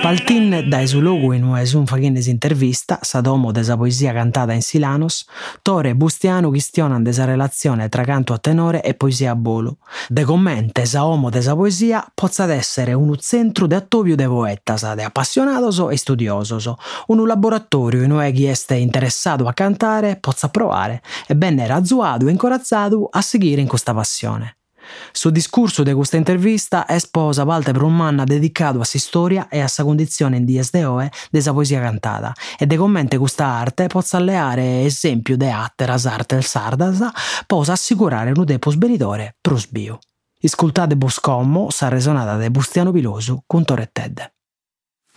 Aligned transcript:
Paltin 0.00 0.64
da 0.68 0.86
su 0.86 1.00
logu 1.00 1.32
in 1.32 1.42
una 1.42 1.62
un 1.74 1.86
faghennes 1.86 2.28
intervista, 2.28 2.98
sa 3.02 3.20
domo 3.20 3.50
de 3.52 3.62
sa 3.62 3.76
poesia 3.76 4.12
cantata 4.12 4.52
in 4.52 4.62
Silanos, 4.62 5.26
Tore 5.60 5.90
e 5.90 5.94
Bustiano 5.94 6.50
chistionan 6.50 7.02
de 7.02 7.12
sa 7.12 7.24
relazione 7.24 7.88
tra 7.88 8.04
canto 8.04 8.32
a 8.32 8.38
tenore 8.38 8.82
e 8.82 8.94
poesia 8.94 9.32
a 9.32 9.34
bolo. 9.34 9.78
De 10.08 10.24
commente 10.24 10.86
sa 10.86 11.04
omo 11.04 11.30
de 11.30 11.42
sa 11.42 11.54
poesia 11.54 12.06
pozza 12.14 12.50
essere 12.52 12.92
un 12.92 13.16
centro 13.18 13.66
de 13.66 13.74
attoviu 13.74 14.14
de 14.14 14.26
poetas, 14.26 14.94
de 14.94 15.02
appassionados 15.02 15.84
e 15.90 15.96
studiosos, 15.96 16.72
un 17.08 17.26
laboratorio 17.26 18.02
in 18.02 18.12
cui 18.12 18.32
chi 18.32 18.46
este 18.46 18.76
interessato 18.76 19.46
a 19.46 19.52
cantare 19.52 20.16
pozza 20.16 20.48
provare 20.48 21.02
e 21.26 21.34
benne 21.34 21.66
razzuato 21.66 22.28
e 22.28 22.30
incorazzato 22.30 23.08
a 23.10 23.20
seguire 23.20 23.60
in 23.60 23.68
questa 23.68 23.92
passione. 23.92 24.57
Su 25.12 25.30
discorso 25.30 25.82
di 25.82 25.92
questa 25.92 26.16
intervista 26.16 26.88
esposa 26.88 27.44
parte 27.44 27.72
per 27.72 27.82
un 27.82 27.96
manna 27.96 28.24
dedicato 28.24 28.80
a 28.80 28.84
sa 28.84 28.98
storia 28.98 29.48
e 29.48 29.60
a 29.60 29.68
sa 29.68 29.84
condizione 29.84 30.36
in 30.36 30.44
dies 30.44 30.70
de 30.70 30.84
oe 30.84 31.10
sa 31.38 31.52
poesia 31.52 31.80
cantata 31.80 32.32
e 32.58 32.66
de 32.66 32.76
commenti 32.76 33.16
questa 33.16 33.46
arte 33.46 33.86
pozza 33.86 34.16
alleare 34.16 34.84
esempio 34.84 35.36
de 35.36 35.50
atteras 35.50 36.06
artes 36.06 36.46
sardas 36.46 36.98
posa 37.46 37.72
assicurare 37.72 38.32
un 38.34 38.44
tempus 38.44 38.76
benitore 38.76 39.36
prus 39.40 39.66
bio. 39.70 39.98
Iscultate 40.40 40.96
Boscommo, 40.96 41.68
sa 41.70 41.88
resonata 41.88 42.36
de 42.36 42.50
Bustiano 42.50 42.92
Pilosu 42.92 43.42
con 43.44 43.64
Torretted. 43.64 44.32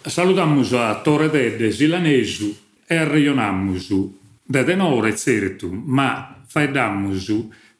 Salutamus 0.03 0.73
a 0.73 0.95
Torretedde 0.95 1.72
Silanesu 1.72 2.55
e 2.88 2.95
arreionamus 2.97 3.94
de 4.44 4.64
tenore 4.64 5.16
certum, 5.16 5.83
ma 5.86 6.44
faeddamus 6.47 7.30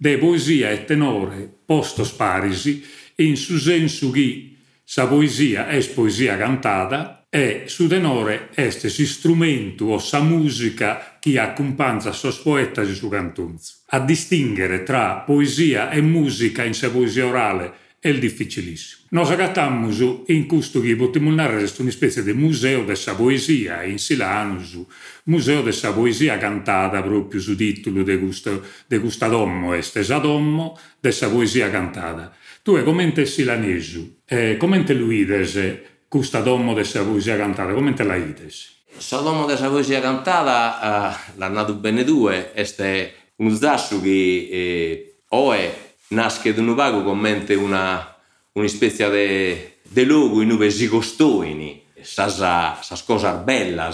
de 0.02 0.18
poesia 0.18 0.72
e 0.72 0.84
tenore 0.84 1.48
postos 1.64 2.12
parisi 2.14 2.84
in 3.18 3.38
su 3.38 3.60
sensu 3.60 4.10
chi 4.10 4.58
sa 4.84 5.06
poesia 5.06 5.70
es 5.70 5.90
poesia 5.94 6.38
cantata 6.38 7.28
e 7.30 7.66
su 7.68 7.86
tenore 7.86 8.50
est 8.56 8.88
si 8.88 9.06
strumentu 9.06 9.90
o 9.94 10.00
sa 10.00 10.20
musica 10.20 11.18
chi 11.20 11.38
accompagna 11.38 12.12
sos 12.14 12.40
poetas 12.40 12.90
e 12.90 12.96
su 12.96 13.10
cantunzu. 13.10 13.74
A 13.94 14.00
distinguere 14.00 14.82
tra 14.82 15.22
poesia 15.24 15.92
e 15.92 16.02
musica 16.02 16.64
in 16.64 16.74
sa 16.74 16.90
poesia 16.90 17.28
orale 17.28 17.72
è 18.02 18.12
difficilissimo. 18.18 19.04
Nos 19.10 19.30
agattammus 19.30 20.24
in 20.28 20.48
questo 20.48 20.82
che 20.82 20.96
potremmo 20.96 21.32
narrare 21.32 21.72
una 21.78 21.92
specie 21.92 22.24
di 22.24 22.34
museo 22.34 22.84
della 22.84 23.14
poesia 23.16 23.84
in 23.84 24.00
Silanus, 24.00 24.84
museo 25.26 25.62
della 25.62 25.94
poesia 25.94 26.40
cantata 26.40 27.04
proprio 27.04 27.40
su 27.40 27.56
titolo 27.56 28.02
di 28.02 28.18
questo, 28.18 28.66
di 28.88 28.98
questo 28.98 29.28
dommo, 29.28 29.76
este 29.76 30.04
dommo 30.04 30.80
della 31.00 31.30
poesia 31.30 31.70
cantata. 31.70 32.36
Tu 32.64 32.84
commente 32.84 33.28
Silanesu, 33.28 34.22
eh, 34.26 34.58
commente 34.58 34.94
Luides 34.94 35.80
questo 36.08 36.42
dommo 36.42 36.74
della 36.74 37.04
poesia 37.04 37.38
cantata, 37.38 37.72
commente 37.72 38.04
la 38.04 38.16
ides? 38.16 38.80
Sodommo 38.98 39.46
della 39.46 39.70
poesia 39.70 40.02
cantata, 40.02 41.12
uh, 41.32 41.38
l'annato 41.38 41.76
bene 41.76 42.04
due, 42.04 42.52
è 42.52 43.14
un 43.36 43.56
zassu 43.56 44.02
che 44.02 44.50
eh, 44.52 45.16
è 45.30 45.91
nasce 46.12 46.54
da 46.54 46.62
un 46.62 46.74
vago 46.74 47.04
commente 47.04 47.56
una, 47.56 48.16
una 48.54 48.68
specie 48.68 49.10
de, 49.10 49.80
de 49.84 50.04
logo 50.06 50.42
in 50.42 50.56
cui 50.56 50.72
si 50.72 50.88
costruiscono 50.88 51.80
sas, 52.02 52.38
sas 52.82 53.04
cose 53.04 53.32
belle 53.44 53.90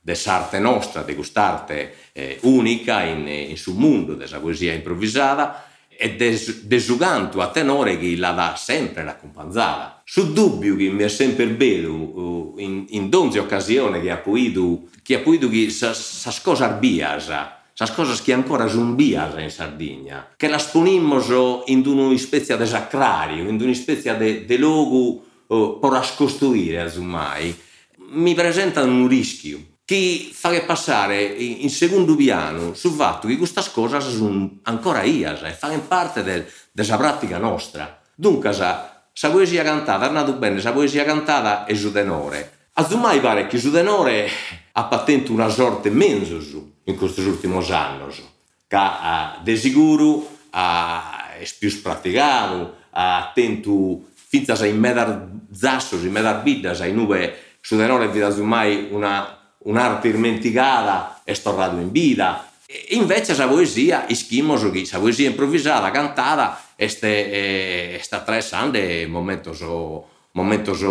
dell'arte 0.00 0.58
nostra, 0.58 1.02
di 1.02 1.14
quest'arte 1.14 1.94
eh, 2.12 2.38
unica 2.42 3.02
in, 3.02 3.26
in 3.28 3.56
sul 3.56 3.74
mondo, 3.76 4.14
della 4.14 4.40
poesia 4.40 4.72
improvvisata 4.72 5.64
e 5.88 6.16
canto 6.96 7.40
a 7.40 7.48
tenore 7.48 7.98
che 7.98 8.16
la 8.16 8.30
dà 8.30 8.54
sempre 8.56 9.02
l'accompagnata. 9.02 10.02
Su 10.04 10.32
dubbio 10.32 10.76
che 10.76 10.88
mi 10.90 11.02
è 11.02 11.08
sempre 11.08 11.46
bello 11.48 12.54
in, 12.58 12.86
in 12.90 13.08
ogni 13.12 13.38
occasione 13.38 14.00
che 14.00 14.10
ha 14.10 14.18
potuto 14.18 14.88
che 15.02 15.16
ha 15.16 15.20
potuto 15.20 15.48
che 15.48 15.70
esas 17.78 17.92
cosas 17.92 18.20
que 18.20 18.34
ancora 18.34 18.68
zumbías 18.68 19.38
en 19.38 19.52
Sardiña, 19.52 20.34
que 20.36 20.48
las 20.48 20.64
ponimos 20.64 21.30
in 21.68 21.86
una 21.86 22.18
specie 22.18 22.56
de 22.56 22.66
sacrario, 22.66 23.48
in 23.48 23.62
una 23.62 23.72
specie 23.72 24.14
de, 24.14 24.40
de 24.40 24.58
logo 24.58 25.22
oh, 25.46 25.78
por 25.78 25.94
as 25.94 26.10
costruire, 26.10 26.90
mai, 26.98 27.54
mi 28.10 28.34
presentano 28.34 28.90
un 28.90 29.06
rischio 29.06 29.78
che 29.84 30.28
fa 30.32 30.50
passare 30.66 31.22
in 31.22 31.70
secondo 31.70 32.16
piano 32.16 32.74
sul 32.74 32.94
fatto 32.94 33.28
che 33.28 33.36
queste 33.36 33.62
cose 33.72 34.00
sono 34.00 34.58
ancora 34.64 35.04
ias 35.04 35.42
e 35.44 35.52
fanno 35.52 35.78
parte 35.82 36.24
del, 36.24 36.44
della 36.72 36.96
pratica 36.96 37.38
nostra. 37.38 38.02
Dunque, 38.12 38.52
sa 38.52 39.30
poesia 39.30 39.62
cantata, 39.62 40.04
è 40.04 40.08
andato 40.08 40.32
bene, 40.32 40.60
sa 40.60 40.72
poesia 40.72 41.04
cantata 41.04 41.64
è 41.64 41.74
su 41.76 41.92
tenore. 41.92 42.56
A 42.72 42.88
mai 42.96 43.20
pare 43.20 43.46
che 43.46 43.56
su 43.56 43.70
tenore 43.70 44.28
ha 44.78 44.84
patente 44.84 45.32
una 45.32 45.48
sorte 45.48 45.90
menso 45.90 46.40
su 46.40 46.74
in 46.84 46.96
questi 46.96 47.20
ultimi 47.22 47.56
anni, 47.72 48.04
che 48.68 48.78
de 49.42 49.56
sicuro 49.56 50.06
uh, 50.08 50.26
è 51.36 51.48
più 51.58 51.82
praticato, 51.82 52.76
ha 52.90 53.32
tento 53.34 54.04
finta 54.14 54.52
a 54.52 54.66
in 54.66 54.78
medar 54.78 55.30
zassos, 55.52 56.04
in 56.04 56.12
medar 56.12 56.42
vidas, 56.44 56.78
in 56.80 56.94
nube 56.94 57.56
su 57.60 57.76
de 57.76 57.86
non 57.86 58.02
è 58.02 58.08
vita 58.08 58.32
mai 58.36 58.86
una, 58.92 59.36
un'arte 59.58 60.12
dimenticata 60.12 61.22
è 61.24 61.32
stornato 61.32 61.76
in 61.76 61.90
vita. 61.90 62.48
E 62.64 62.86
invece 62.90 63.34
la 63.34 63.48
poesia, 63.48 64.04
ischimos 64.06 64.62
la 64.92 64.98
poesia 64.98 65.28
improvvisata, 65.28 65.90
cantata, 65.90 66.62
è, 66.76 66.86
è 66.86 67.98
sta 68.00 68.18
interessante 68.18 69.06
momento 69.08 69.52
so 69.52 70.17
momentos 70.32 70.84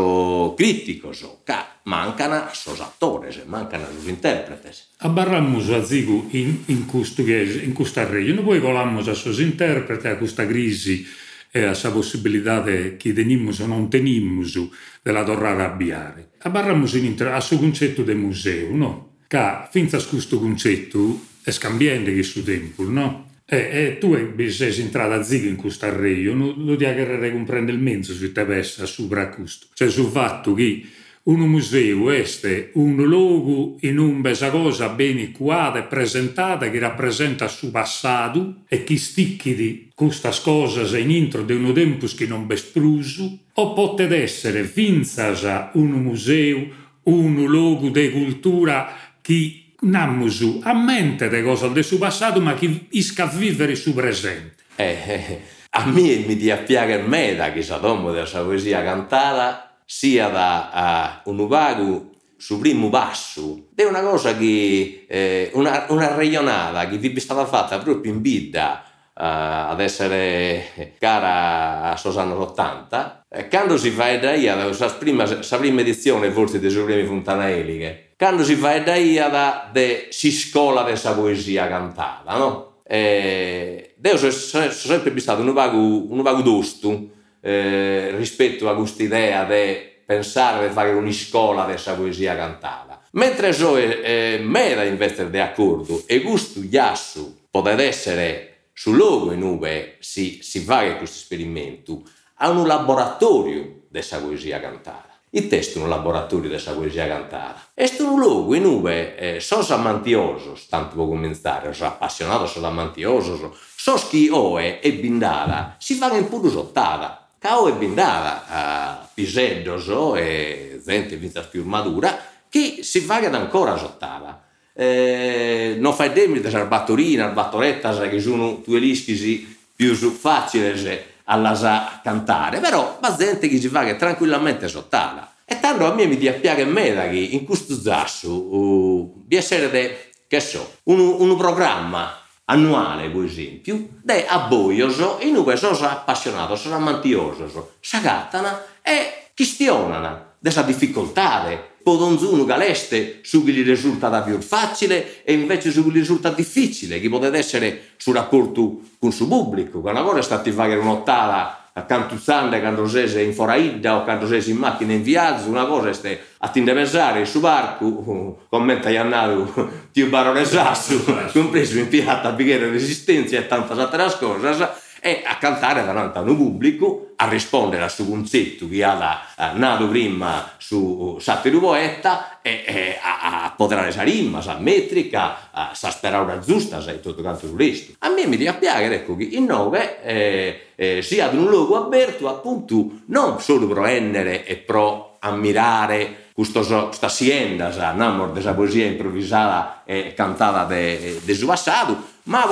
críticos, 0.58 1.25
que 1.46 1.56
mancan 1.86 2.52
os 2.52 2.80
actores, 2.81 3.40
mancan 3.48 3.86
os 3.86 4.08
intérpretes. 4.08 4.92
Abarramos 5.00 5.70
a 5.70 5.80
zigo 5.86 6.28
in, 6.34 6.66
in, 6.68 6.86
questo, 6.86 7.22
in 7.22 7.74
questa 7.74 8.03
regione, 8.03 8.42
poi 8.42 8.59
colamos 8.59 9.08
a 9.08 9.16
sos 9.16 9.40
interpreti 9.40 10.08
a 10.08 10.18
questa 10.18 10.46
crisi 10.46 11.06
e 11.52 11.64
a 11.64 11.74
sa 11.74 11.92
possibilità 11.92 12.62
che 12.64 13.14
tenimus 13.14 13.59
o 13.59 13.68
non 13.68 13.90
tenimus 13.90 14.59
della 15.02 15.24
torrare 15.24 15.64
a 15.64 15.69
biare. 15.69 16.31
Abarramos 16.40 16.94
in, 16.96 17.16
a 17.31 17.40
suo 17.40 17.58
concetto 17.58 18.04
del 18.04 18.18
museo, 18.18 18.75
no? 18.75 19.22
Che 19.28 19.68
finza 19.72 19.98
questo 20.04 20.40
concetto 20.40 21.19
è 21.44 21.52
scambiante 21.52 22.14
che 22.14 22.24
su 22.24 22.44
tempo, 22.44 22.84
no? 22.84 23.27
E, 23.50 23.56
e 23.56 23.97
tu 23.97 24.13
sei 24.50 24.80
entrata 24.81 25.16
a 25.16 25.24
ziga 25.24 25.47
in 25.47 25.56
questo 25.56 25.85
arreio, 25.85 26.34
non 26.34 26.53
lo 26.58 26.75
devi 26.75 26.94
querer 26.94 27.31
comprendere 27.31 27.78
il 27.78 27.84
mezzo 27.84 28.13
su 28.13 28.31
te 28.34 28.44
pessa 28.44 28.85
sopra 28.85 29.30
questo. 29.30 29.68
Cioè 29.74 29.90
sul 29.90 30.12
fatto 30.12 30.53
che 30.53 30.84
un 31.28 31.40
museo 31.41 32.09
è 32.09 32.25
un 32.74 32.96
luogo 32.96 33.78
in 33.81 34.00
un 34.00 34.22
besa 34.22 34.50
cosa 34.50 34.90
ben 34.90 35.31
curata 35.31 35.80
e 35.80 35.84
presentata 35.84 36.69
che 36.69 36.80
rappresenta 36.80 37.46
il 37.46 37.52
suo 37.52 37.69
passato 37.69 38.63
e 38.68 38.84
che 38.84 38.97
sticchi 38.97 39.53
di 39.53 39.90
queste 39.94 40.30
cose 40.41 41.00
in 41.00 41.12
intro 41.12 41.44
di 41.44 41.53
un 41.53 41.74
tempo 41.74 42.06
che 42.07 42.28
non 42.28 42.47
bespruso, 42.47 43.40
o 43.53 43.74
potete 43.74 44.22
essere 44.22 44.63
finza 44.63 45.72
un 45.74 45.90
museo, 46.02 46.66
un 47.03 47.46
luogo 47.46 47.90
di 47.90 48.09
cultura 48.12 48.94
che 49.22 49.63
nammusu 49.82 50.62
a 50.64 50.74
mente 50.74 51.30
de 51.30 51.44
cose 51.44 51.72
del 51.72 51.84
suo 51.84 51.98
passato, 51.98 52.40
ma 52.40 52.54
che 52.54 52.88
isca 52.90 53.24
a 53.24 53.28
vivere 53.28 53.74
il 53.74 53.94
presente. 53.94 54.56
Eh, 54.76 54.98
eh, 55.06 55.42
a 55.72 55.86
me 55.86 56.24
mi 56.25 56.36
dia 56.36 56.57
piacer 56.57 57.07
me 57.07 57.36
da 57.36 57.51
che 57.51 57.62
sa 57.62 57.78
domo 57.78 58.12
della 58.12 58.25
sua 58.25 58.44
poesia 58.44 58.84
cantata 58.84 59.80
sia 59.86 60.30
da 60.30 61.22
uh, 61.24 61.30
un 61.30 61.48
vago 61.48 62.12
su 62.38 62.60
primo 62.60 62.90
basso 62.90 63.69
è 63.74 63.84
una 63.84 64.01
cosa 64.01 64.36
che 64.38 65.06
eh, 65.07 65.50
una, 65.54 65.86
una 65.90 66.16
regionata 66.16 66.88
che 66.88 66.98
vi 66.98 67.13
è 67.13 67.19
stata 67.19 67.46
fatta 67.46 67.80
proprio 67.80 68.12
in 68.12 68.22
vita 68.22 68.84
uh, 68.86 69.72
ad 69.72 69.80
essere 69.80 70.94
cara 71.00 71.92
a 71.92 71.98
sos 71.98 72.18
anni 72.18 72.34
80 72.34 73.25
e 73.30 73.48
quando 73.48 73.78
si 73.78 73.90
fa 73.90 74.16
da 74.18 74.34
io 74.36 74.56
la 74.56 74.90
prima, 74.98 75.25
prima 75.25 75.81
edizione 75.81 76.31
forse 76.31 76.60
dei 76.60 76.69
suoi 76.69 76.84
primi 76.84 77.06
fontanaeliche 77.06 78.06
quando 78.18 78.44
si 78.44 78.56
fa 78.56 78.80
da 78.80 78.96
ia 78.96 79.69
de 79.72 80.08
si 80.10 80.31
scola 80.31 80.84
questa 80.84 81.14
poesia 81.14 81.68
cantata, 81.68 82.36
no? 82.36 82.81
E 82.84 83.94
Dio 83.96 84.14
è 84.14 84.31
sempre 84.31 85.19
stato 85.19 85.42
un 85.42 85.54
vago, 85.54 85.78
un 85.78 86.22
vago 86.22 86.42
dosto 86.42 87.10
eh, 87.42 88.12
rispetto 88.16 88.68
a 88.69 88.75
questa 88.75 89.04
idea 89.04 89.44
di 89.44 89.96
pensare 90.06 90.68
di 90.68 90.74
fare 90.74 90.92
una 90.92 91.12
scuola 91.12 91.66
questa 91.66 91.94
poesia 91.94 92.36
cantata. 92.36 93.02
Mentre 93.12 93.54
so 93.54 93.78
eh, 93.78 94.40
me 94.42 94.74
da 94.74 94.84
invece 94.84 95.30
di 95.30 95.40
accordo 95.40 96.04
e 96.08 96.22
questo 96.22 96.68
giasso 96.68 97.42
potrebbe 97.52 97.86
essere 97.86 98.70
sul 98.74 98.96
luogo 98.96 99.31
in 99.31 99.58
cui 99.58 99.94
si, 100.00 100.40
si 100.42 100.60
fa 100.60 100.96
questo 100.96 101.18
esperimento, 101.18 102.04
a 102.36 102.50
un 102.50 102.66
laboratorio 102.66 103.84
della 103.90 104.18
poesia 104.22 104.60
cantata. 104.60 105.06
Il 105.31 105.50
testo 105.50 105.79
è 105.79 105.81
un 105.81 105.89
laboratorio 105.89 106.50
della 106.50 106.71
poesia 106.71 107.06
cantata. 107.06 107.68
È 107.74 107.91
un 108.00 108.18
luogo 108.18 108.56
in 108.56 108.79
cui 108.79 108.91
eh, 108.91 109.38
sos 109.41 109.71
amantiosos, 109.71 110.68
tanto 110.68 110.95
può 110.95 111.06
cominciare, 111.06 111.74
sos 111.74 111.85
appassionato, 111.85 112.45
sos 112.45 112.63
amantiosos, 112.63 113.50
sos 113.75 114.07
chi 114.07 114.29
oe 114.31 114.79
e 114.79 114.94
bindata, 114.94 115.75
si 115.79 115.95
fa 115.95 116.15
in 116.15 116.29
pure 116.29 116.50
sottata. 116.50 117.27
Cao 117.39 117.68
e 117.68 117.74
bindata, 117.74 118.45
a 118.47 119.09
piseddos 119.13 119.89
e 120.15 120.81
gente 120.83 121.18
vita 121.18 121.41
più 121.41 121.65
madura, 121.65 122.18
che 122.50 122.79
si 122.81 123.01
fa 123.01 123.18
ancora 123.18 123.75
sottata. 123.75 124.44
Eh, 124.74 125.75
non 125.77 125.94
fai 125.94 126.13
demi 126.13 126.39
delle 126.39 126.65
battorine, 126.65 127.29
battorette, 127.29 128.09
che 128.09 128.21
sono 128.21 128.62
due 128.65 128.79
lischi 128.79 129.57
più 129.75 129.94
facili 129.94 130.97
alla 131.29 132.00
cantare, 132.03 132.59
però 132.59 132.97
la 133.01 133.15
gente 133.18 133.47
che 133.47 133.59
si 133.59 133.68
fa 133.68 133.95
tranquillamente 133.95 134.68
sottata. 134.68 135.33
E 135.45 135.59
tanto 135.59 135.85
a 135.85 135.94
me 135.94 136.06
mi 136.06 136.18
dispiace 136.18 136.65
me 136.65 136.94
che 137.09 137.18
in 137.31 137.45
questo 137.45 137.79
zasso 137.79 138.31
uh, 138.31 139.25
essere, 139.29 139.69
de, 139.69 140.09
che 140.27 140.39
so, 140.41 140.75
un, 140.83 141.00
un 141.00 141.38
programma 141.38 142.19
annuale, 142.45 143.09
per 143.09 143.24
esempio, 143.24 143.88
de 144.03 144.25
abboioso, 144.25 145.19
in 145.21 145.41
cui 145.44 145.57
sono 145.57 145.77
appassionato, 145.88 146.56
sono 146.56 146.75
amantioso, 146.75 147.75
s'agattano 147.79 148.59
e 148.81 149.29
questionano 149.35 150.35
della 150.39 150.62
difficoltà 150.63 151.45
Podonzuno 151.88 152.44
galeste 152.44 153.19
su 153.22 153.45
chi 153.45 153.54
gli 153.54 153.63
risulta 153.63 154.10
più 154.22 154.42
facile 154.42 155.24
e 155.24 155.31
invece 155.31 155.72
su 155.72 155.86
chi 155.86 155.92
gli 155.92 156.00
risulta 156.00 156.31
difficile, 156.31 157.00
che 157.00 157.07
potete 157.07 157.38
essere 157.38 157.92
sul 157.95 158.13
rapporto 158.13 158.81
con 159.00 159.13
il 159.18 159.25
pubblico, 159.25 159.80
una 159.80 160.01
cosa 160.01 160.19
è 160.19 160.22
stata 160.22 160.51
fare 160.51 160.75
un'ottava 160.75 161.69
a 161.72 161.84
Cantuzzande 161.84 162.60
quando 162.60 162.86
sei 162.89 163.24
in 163.24 163.34
foraida 163.34 163.95
o 163.95 164.04
quando 164.04 164.28
sei 164.28 164.50
in 164.50 164.57
macchina 164.57 164.92
in 164.92 165.01
viaggio, 165.01 165.48
una 165.48 165.66
cosa 165.66 165.92
è 166.01 166.19
a 166.39 166.50
pensare 166.50 167.24
su 167.24 167.39
barco, 167.39 168.38
commenta 168.50 168.89
Iannaru, 168.89 169.69
più 169.89 170.10
barone 170.10 170.44
sasso, 170.44 171.01
compreso 171.31 171.80
in 171.80 171.88
piatta, 171.88 172.31
bicchiere 172.31 172.69
resistenza 172.69 173.38
e 173.38 173.48
tante 173.48 173.72
altre 173.72 174.13
cose, 174.19 174.69
e 175.00 175.24
a 175.26 175.38
cantare 175.38 175.84
davanti 175.86 176.18
a 176.18 176.22
un 176.22 176.36
pubblico, 176.36 177.14
a 177.16 177.28
rispondere 177.30 177.82
a 177.82 177.86
questo 177.86 178.06
concetto 178.06 178.68
che 178.68 178.84
ha 178.84 179.22
eh, 179.38 179.52
nato 179.54 179.88
prima 179.88 180.52
su 180.58 181.18
Sattiru 181.20 181.60
Poeta 181.60 182.40
e, 182.42 182.64
e 182.66 183.00
a, 183.02 183.46
a 183.46 183.52
poter 183.52 183.94
la 183.96 184.04
rima, 184.04 184.42
sa 184.42 184.58
metrica, 184.60 185.50
a, 185.52 185.72
sa 185.74 185.90
sperare 185.90 186.40
giusta, 186.40 186.82
sa 186.82 186.92
tutto 186.94 187.22
quanto 187.22 187.46
il 187.46 187.54
resto. 187.56 187.94
A 188.00 188.10
me 188.10 188.28
mi 188.28 188.38
dispiace 188.38 188.94
ecco, 188.94 189.16
che 189.16 189.24
il 189.24 189.42
nove 189.42 190.04
eh, 190.04 190.62
eh, 190.76 191.02
sia 191.02 191.30
un 191.30 191.46
luogo 191.46 191.76
aperto 191.78 192.28
appunto 192.30 193.02
non 193.08 193.40
solo 193.40 193.68
per 193.68 193.86
endere 193.86 194.46
e 194.46 194.58
pro 194.58 195.18
ammirare 195.20 196.26
questa 196.34 197.08
azienda, 197.08 197.94
namor 197.94 198.32
della 198.32 198.54
poesia 198.54 198.86
improvvisata 198.86 199.82
e 199.86 200.14
cantata 200.16 200.66
de, 200.66 201.20
de 201.24 201.34
suo 201.34 201.48
passato, 201.48 201.98
ma 202.27 202.45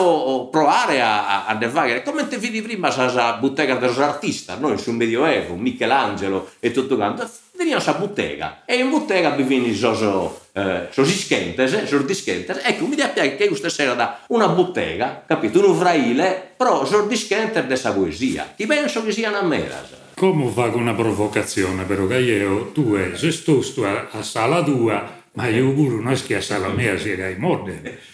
provare 0.51 1.01
a, 1.01 1.45
a, 1.45 1.57
a 1.57 1.69
fare 1.69 2.04
come 2.04 2.27
te 2.27 2.38
vedi 2.38 2.62
prima 2.62 2.94
la 3.13 3.38
bottega 3.39 3.75
dell'artista, 3.75 4.56
noi 4.57 4.77
sul 4.77 4.95
Medioevo, 4.95 5.56
Michelangelo 5.56 6.51
e 6.60 6.72
tutto 6.72 6.95
quanto, 6.95 7.30
veniamo 7.57 7.81
a 7.83 7.94
bottega. 7.94 8.62
E 8.66 8.75
in 8.75 8.89
bottega 8.89 9.31
vi 9.31 9.44
vieni 9.44 9.74
so, 9.74 10.48
eh, 10.54 10.88
so 10.92 11.04
dischentes, 11.04 11.86
so 11.86 11.98
dischentes, 12.00 12.62
ecco 12.63 12.86
mi 12.86 12.95
dispiace 12.95 13.36
che 13.36 13.48
questa 13.48 13.69
sera 13.69 13.94
da 13.94 14.19
una 14.27 14.48
bottega, 14.48 15.24
capito, 15.27 15.60
un 15.60 15.72
ufraile, 15.72 16.54
però 16.56 16.86
so 16.86 17.01
dischentes 17.01 17.66
della 17.66 17.94
poesia, 17.94 18.54
ti 18.56 18.66
penso 18.66 19.04
che 19.04 19.12
sia 19.12 19.30
una 19.30 19.44
mera. 19.44 20.04
Come 20.16 20.50
fa 20.51 20.68
una 20.68 20.94
provocazione 20.94 21.83
però 21.83 22.07
che 22.07 22.19
io, 22.19 22.72
tu 22.72 22.94
è, 22.94 23.18
se 23.18 23.31
sto 23.31 23.62
a, 23.83 24.24
sala 24.24 24.63
tua, 24.63 25.24
ma 25.33 25.48
io 25.48 25.74
pure 25.74 25.95
non 25.95 26.13
è 26.13 26.24
che 26.24 26.38
a 26.38 26.42
sala 26.42 26.69
mia 26.69 26.98
si 26.98 27.12
è 27.12 27.36
morde. 27.38 28.13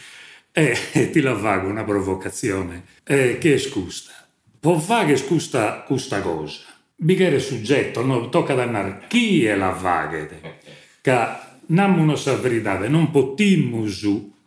E 0.53 0.77
eh, 0.93 1.09
ti 1.09 1.21
la 1.21 1.35
fa 1.35 1.57
una 1.57 1.83
provocazione. 1.83 2.83
Eh, 3.03 3.37
che 3.37 3.57
scusa? 3.57 4.11
Può 4.59 4.77
fare 4.77 5.07
che 5.07 5.15
scusa 5.17 5.81
questa 5.81 6.21
cosa? 6.21 6.63
Bicchiere 6.95 7.39
soggetto, 7.39 8.05
no, 8.05 8.29
tocca 8.29 8.53
dannare 8.53 9.05
chi 9.07 9.45
è 9.45 9.55
la 9.55 9.69
vaghe. 9.69 10.59
Che 11.01 11.27
non 11.67 11.97
una 11.97 12.15
verità, 12.39 12.77
non 12.87 13.09
potremmo 13.11 13.85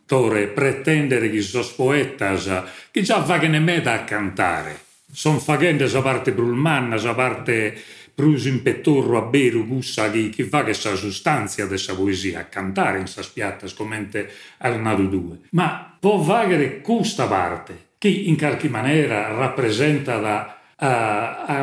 tore 0.05 0.47
pretendere 0.47 1.29
che 1.31 1.41
sos 1.41 1.71
poetas 1.71 2.63
che 2.91 3.01
già 3.01 3.23
fa 3.23 3.39
che 3.39 3.47
ne 3.47 3.59
meda 3.59 3.93
a 3.93 4.03
cantare. 4.03 4.83
Son 5.11 5.39
fagende 5.39 5.87
sa 5.87 6.01
parte 6.01 6.31
brulmanna, 6.33 6.97
sa 6.97 7.13
parte 7.13 7.75
prus 8.15 8.45
in 8.45 8.61
pettorro 8.61 9.17
a 9.17 9.21
beru 9.23 9.67
gussa 9.67 10.09
chi, 10.09 10.29
chi 10.29 10.43
fa 10.43 10.63
che 10.63 10.73
sa 10.73 10.95
sostanzia 10.95 11.65
dessa 11.65 11.93
poesia, 11.93 12.39
a 12.39 12.45
cantare 12.45 12.99
in 12.99 13.07
sa 13.07 13.21
spiatta 13.21 13.67
scomente 13.67 14.31
al 14.59 14.79
nato 14.79 15.03
due. 15.03 15.39
Ma 15.51 15.97
può 15.99 16.17
vagare 16.17 16.79
questa 16.79 17.27
parte, 17.27 17.89
che 17.97 18.07
in 18.07 18.37
qualche 18.37 18.69
maniera 18.69 19.27
rappresenta 19.35 20.17
da, 20.17 20.59
a, 20.77 21.43
a, 21.43 21.59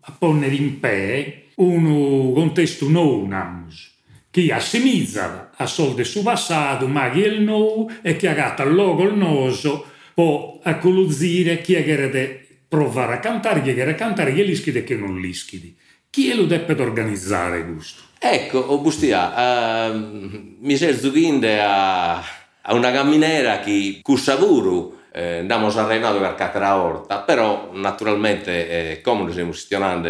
a 0.00 0.16
ponere 0.18 0.54
in 0.54 0.78
pe 0.78 1.46
un 1.56 2.32
contesto 2.34 2.88
non 2.88 3.32
amus, 3.32 3.96
che 4.30 4.52
assimizza 4.52 5.50
a 5.56 5.66
solde 5.66 6.04
su 6.04 6.22
passato, 6.22 6.86
ma 6.86 7.10
che 7.10 7.20
il 7.20 7.40
nou 7.40 7.90
e 8.02 8.14
che 8.16 8.28
agatta 8.28 8.64
logo 8.64 9.04
il 9.04 9.14
noso 9.14 9.86
può 10.12 10.60
accoluzire 10.62 11.60
chi 11.60 11.74
è 11.74 11.84
che 11.84 12.46
provare 12.68 13.14
a 13.14 13.18
cantare, 13.18 13.62
chi 13.62 13.70
è 13.70 13.74
che 13.74 13.94
cantare, 13.94 14.32
è 14.32 14.42
l'ischide 14.42 14.80
e 14.80 14.84
chi 14.84 14.96
non 14.96 15.18
l'ischidi. 15.18 15.76
Chi 16.10 16.34
lo 16.34 16.44
deve 16.44 16.80
organizzare 16.82 17.64
questo? 17.64 18.02
Ecco, 18.18 18.78
Bustia, 18.78 19.90
uh, 19.90 20.56
mi 20.60 20.76
sei 20.76 20.96
zughinde 20.96 21.60
a, 21.60 22.16
a 22.16 22.74
una 22.74 22.90
camminera 22.90 23.60
che 23.60 24.00
Cussavuru 24.02 24.96
eh, 25.12 25.38
andiamo 25.38 25.68
a 25.68 25.86
Renato 25.86 26.18
per 26.18 26.34
Catera 26.34 26.76
Orta, 26.76 27.18
però 27.20 27.70
naturalmente 27.72 28.68
eh, 28.68 29.00
come 29.00 29.30
stiamo 29.32 29.52
gestionando 29.52 30.08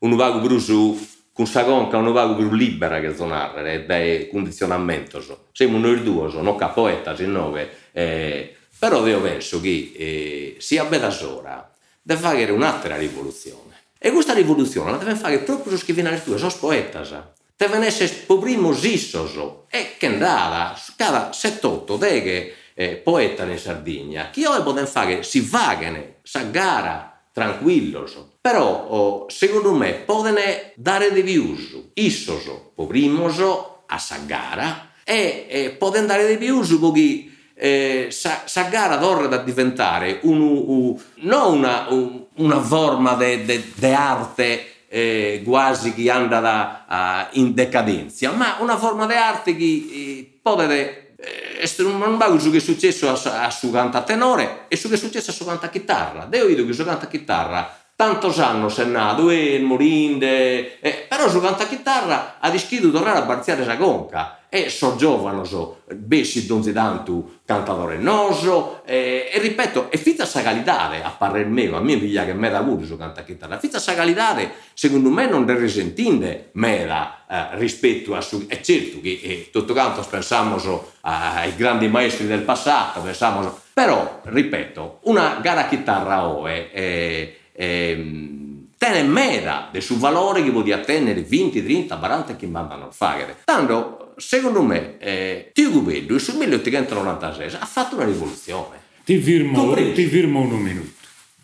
un 0.00 0.16
vago 0.16 0.40
brusu 0.40 1.14
con 1.32 1.46
sa 1.46 1.64
conca 1.64 1.98
un 1.98 2.12
vago 2.12 2.34
più 2.34 2.50
libera 2.50 2.98
che 3.00 3.14
zonare 3.14 3.74
e 3.74 3.84
dai 3.84 4.28
condizionamento 4.30 5.20
so. 5.20 5.48
siamo 5.52 5.76
noi 5.76 6.02
due 6.02 6.32
non 6.32 6.56
capoetta 6.56 7.14
si 7.14 7.26
nove 7.26 7.68
eh, 7.92 8.54
però 8.78 9.06
io 9.06 9.20
penso 9.20 9.60
che 9.60 9.92
eh, 9.94 10.56
sia 10.58 10.84
bella 10.84 11.10
sora 11.10 11.70
deve 12.06 12.20
fare 12.20 12.50
un'altra 12.52 12.96
rivoluzione 12.96 13.66
e 13.98 14.12
questa 14.12 14.32
rivoluzione 14.32 14.92
la 14.92 14.96
deve 14.98 15.16
fare 15.16 15.40
proprio 15.40 15.76
su 15.76 15.84
viene 15.92 16.22
tu, 16.22 16.36
sono 16.36 16.52
poetas. 16.60 17.12
Devono 17.56 17.84
essere 17.84 18.12
po 18.24 18.38
primo 18.38 18.72
sissoso. 18.72 19.66
E 19.68 19.96
che 19.98 20.06
andava, 20.06 20.78
cada 20.94 21.30
7-8 21.30 21.98
deghe 21.98 22.54
eh, 22.74 22.96
poeta 22.96 23.42
in 23.44 23.58
Sardegna, 23.58 24.30
che 24.30 24.46
ora 24.46 24.62
possono 24.62 24.86
fare 24.86 25.24
si 25.24 25.40
vagane, 25.40 26.18
sa 26.22 26.42
gara, 26.42 27.20
tranquilloso. 27.32 28.34
Però, 28.40 28.86
oh, 28.88 29.26
secondo 29.28 29.72
me, 29.72 29.94
possono 29.94 30.38
dare 30.76 31.12
di 31.12 31.24
più, 31.24 31.56
issoso, 31.94 32.70
po 32.74 32.86
primoso, 32.86 33.82
a 33.86 33.98
sa 33.98 34.18
gara, 34.24 34.92
e 35.02 35.46
eh, 35.48 35.70
possono 35.70 36.06
dare 36.06 36.28
di 36.28 36.36
più 36.36 36.62
perché 36.62 37.35
eh, 37.58 38.08
sa, 38.10 38.44
gara 38.68 38.98
torna 38.98 39.34
a 39.34 39.38
diventare 39.38 40.18
un, 40.22 40.40
un, 40.40 40.96
non 41.20 41.58
una, 41.58 41.86
un, 41.88 42.24
una 42.34 42.60
forma 42.60 43.14
di 43.14 43.64
arte 43.92 44.72
eh, 44.88 45.42
quasi 45.44 45.94
che 45.94 46.10
anda 46.10 46.40
da, 46.40 47.28
uh, 47.32 47.38
in 47.38 47.54
decadenza, 47.54 48.30
ma 48.32 48.56
una 48.60 48.76
forma 48.76 49.06
di 49.06 49.14
arte 49.14 49.56
che 49.56 49.64
eh, 49.64 50.38
potete 50.42 51.14
essere 51.58 51.88
un 51.88 52.16
bago 52.18 52.38
su 52.38 52.50
che 52.50 52.58
è 52.58 52.60
successo 52.60 53.08
a, 53.08 53.44
a 53.46 53.50
su 53.50 53.70
canta 53.70 54.02
tenore 54.02 54.66
e 54.68 54.76
su 54.76 54.88
che 54.88 54.94
è 54.94 54.98
successo 54.98 55.30
a 55.30 55.34
su 55.34 55.44
canta 55.44 55.70
chitarra. 55.70 56.26
Devo 56.26 56.46
dire 56.46 56.64
che 56.64 56.72
su 56.72 56.84
canta 56.84 57.08
chitarra 57.08 57.74
tantos 57.96 58.38
anni 58.38 58.70
è 58.70 58.84
nato, 58.84 59.30
e 59.30 59.58
morinde, 59.58 60.78
eh, 60.80 61.06
però 61.08 61.30
su 61.30 61.40
canta 61.40 61.66
chitarra 61.66 62.36
ha 62.38 62.50
deciso 62.50 62.86
di 62.86 62.92
tornare 62.92 63.18
a 63.18 63.22
barziare 63.22 63.64
la 63.64 63.76
conca 63.76 64.35
e 64.48 64.68
so 64.68 64.96
giovane, 64.96 65.44
so, 65.44 65.82
bessi 65.94 66.46
donzi 66.46 66.72
tanto 66.72 67.38
cantatore 67.44 67.98
noso, 67.98 68.82
e, 68.84 69.28
e 69.32 69.38
ripeto, 69.38 69.90
è 69.90 69.96
fitta 69.96 70.24
sa 70.24 70.42
qualità, 70.42 70.90
a 71.02 71.10
parere 71.10 71.48
mio, 71.48 71.76
a 71.76 71.80
me 71.80 71.96
piglia 71.98 72.24
che 72.24 72.34
me 72.34 72.50
da 72.50 72.64
su 72.82 72.96
canta 72.96 73.24
chitarra, 73.24 73.58
fitta 73.58 73.78
sa 73.78 73.94
qualità, 73.94 74.36
secondo 74.74 75.10
me 75.10 75.28
non 75.28 75.44
ne 75.44 75.56
risentinde 75.58 76.50
mera 76.52 77.24
eh, 77.28 77.58
rispetto 77.58 78.14
a 78.14 78.20
su, 78.20 78.46
è 78.46 78.60
certo 78.60 79.00
che 79.00 79.20
eh, 79.22 79.48
tutto 79.52 79.72
quanto 79.72 80.04
pensiamo 80.08 80.56
ai 81.00 81.54
grandi 81.56 81.88
maestri 81.88 82.26
del 82.26 82.42
passato, 82.42 83.00
pensiamo 83.00 83.64
però, 83.76 84.20
ripeto, 84.24 85.00
una 85.02 85.38
gara 85.42 85.68
chitarra 85.68 86.26
oe, 86.26 86.72
eh, 86.72 87.38
ehm, 87.52 88.68
tiene 88.78 89.02
mera 89.02 89.68
del 89.70 89.82
suo 89.82 89.98
valore 89.98 90.42
che 90.42 90.50
vuol 90.50 90.70
attendere 90.72 91.22
20, 91.22 91.62
30, 91.62 91.96
40 91.96 92.36
che 92.36 92.46
mandano 92.46 92.86
a 92.86 92.90
fare. 92.90 93.36
Tanto, 93.44 93.95
secondo 94.16 94.62
me, 94.62 94.98
eh, 94.98 95.50
Tio 95.52 95.70
Gubello 95.70 96.18
sul 96.18 96.36
1896 96.36 97.60
ha 97.60 97.66
fatto 97.66 97.96
una 97.96 98.04
rivoluzione. 98.04 98.84
Ti 99.04 99.18
firmo, 99.18 99.72
ti 99.74 100.06
firmo 100.06 100.40
un 100.40 100.60
minuto. 100.60 100.94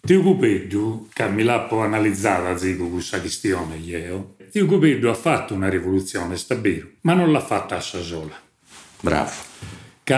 Ti 0.00 0.14
occupedo, 0.14 1.09
che 1.12 1.29
mi 1.29 1.45
l'ha 1.45 1.69
analizzata 1.69 2.57
con 2.76 2.91
questa 2.91 3.21
questione 3.21 3.76
io, 3.76 4.35
ti 4.50 4.59
occupedo 4.59 5.09
ha 5.09 5.14
fatto 5.14 5.55
una 5.55 5.69
rivoluzione, 5.69 6.37
sta 6.37 6.57
vero, 6.57 6.88
ma 7.02 7.14
non 7.14 7.31
l'ha 7.31 7.41
fatta 7.41 7.76
a 7.76 7.81
sola. 7.81 8.35
Bravo. 9.00 9.31
Che 10.02 10.14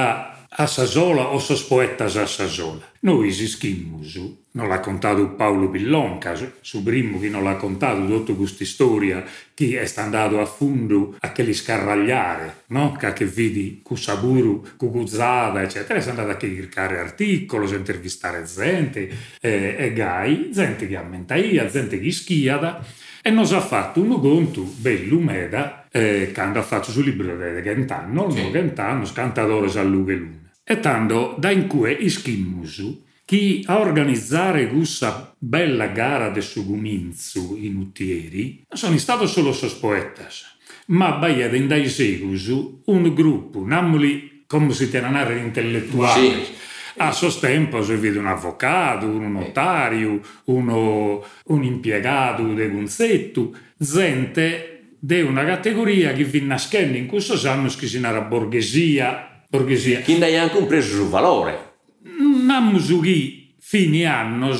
a 0.57 0.67
Sasola 0.67 1.33
o 1.35 1.39
sos 1.39 1.65
poetas 1.65 2.17
a 2.17 2.27
Sasola. 2.27 2.85
Noi 3.01 3.29
esischimus, 3.29 4.21
non 4.57 4.69
l'ha 4.69 4.79
contato 4.79 5.31
Paolo 5.31 5.69
Pillonca, 5.69 6.35
su 6.61 6.83
primo 6.85 7.19
che 7.19 7.29
non 7.29 7.43
l'ha 7.43 7.57
contato 7.57 8.07
tutta 8.07 8.35
questa 8.35 8.65
storia 8.65 9.25
che 9.53 9.81
è 9.81 9.93
andato 9.97 10.41
a 10.41 10.47
fondo 10.47 11.17
a 11.19 11.33
che 11.33 11.43
li 11.43 11.53
scarragliare, 11.53 12.63
no? 12.67 12.97
che 12.97 13.25
vedi 13.25 13.81
con 13.83 13.99
saburu, 13.99 14.65
con 14.77 14.91
cuzzata, 14.91 15.61
eccetera, 15.61 15.99
è 15.99 16.09
andato 16.09 16.31
a 16.31 16.39
cercare 16.39 17.01
articoli, 17.01 17.73
a 17.73 17.77
intervistare 17.77 18.45
gente 18.45 19.11
eh, 19.41 19.75
e 19.77 19.93
gai, 19.93 20.51
gente 20.53 20.87
che 20.87 20.97
ammentaia, 20.97 21.67
gente 21.67 21.99
che 21.99 22.13
schiada, 22.13 22.85
e 23.23 23.31
nos 23.31 23.53
ha 23.53 23.61
fatto 23.61 24.01
un 24.03 24.21
conto 24.21 24.63
bello 24.63 25.19
meda 25.19 25.89
eh, 25.91 26.31
che 26.33 26.41
ha 26.41 26.63
fatto 26.63 26.93
sul 26.93 27.07
libro 27.07 27.37
di 27.37 27.63
Gentano, 27.63 28.31
sì. 28.31 28.51
Gentano, 28.53 29.05
Scantadores 29.05 29.77
a 29.77 29.83
Lughe 29.83 30.15
Luna. 30.15 30.53
E 30.63 30.79
tanto 30.79 31.35
da 31.39 31.51
in 31.51 31.67
cui 31.67 32.05
ischimmus 32.05 33.03
chi 33.25 33.65
a 33.67 33.79
organizzare 33.79 34.69
questa 34.69 35.35
bella 35.39 35.87
gara 35.87 36.29
de 36.29 36.41
suguminzu 36.41 37.57
in 37.59 37.77
uttieri 37.77 38.65
non 38.69 38.79
sono 38.79 38.99
stato 38.99 39.27
solo 39.27 39.53
sos 39.53 39.75
poetas, 39.75 40.57
ma 40.87 41.13
baia 41.13 41.47
in 41.55 41.67
dai 41.67 41.89
segus 41.89 42.49
un 42.85 43.15
gruppo, 43.15 43.65
namuli 43.65 44.45
come 44.47 44.73
si 44.73 44.91
tenanare 44.91 45.39
intellettuali. 45.39 46.29
Sì. 46.29 46.53
A 46.97 47.11
sostempo 47.11 47.83
si 47.83 47.95
vede 47.97 48.19
un 48.19 48.27
avvocato, 48.27 49.07
un 49.07 49.33
notario, 49.33 50.21
uno, 50.45 51.25
un 51.47 51.65
impiegato 51.65 52.45
di 52.45 52.69
gunzetto, 52.69 53.53
gente 53.77 54.93
di 55.01 55.21
una 55.23 55.45
categoria 55.45 56.13
che 56.13 56.23
vi 56.23 56.43
nascende 56.43 56.97
in 56.97 57.07
questo 57.07 57.37
anno 57.49 57.69
che 57.77 57.89
si 57.89 57.99
narra 57.99 58.21
borghesia 58.21 59.35
borghesia. 59.49 60.01
Chi 60.01 60.19
ne 60.19 60.37
ha 60.37 60.43
anche 60.43 60.63
preso 60.65 60.97
sul 60.97 61.09
valore. 61.09 61.74
Non 62.45 63.01
chi 63.01 63.55
fini 63.59 64.05
anni 64.05 64.55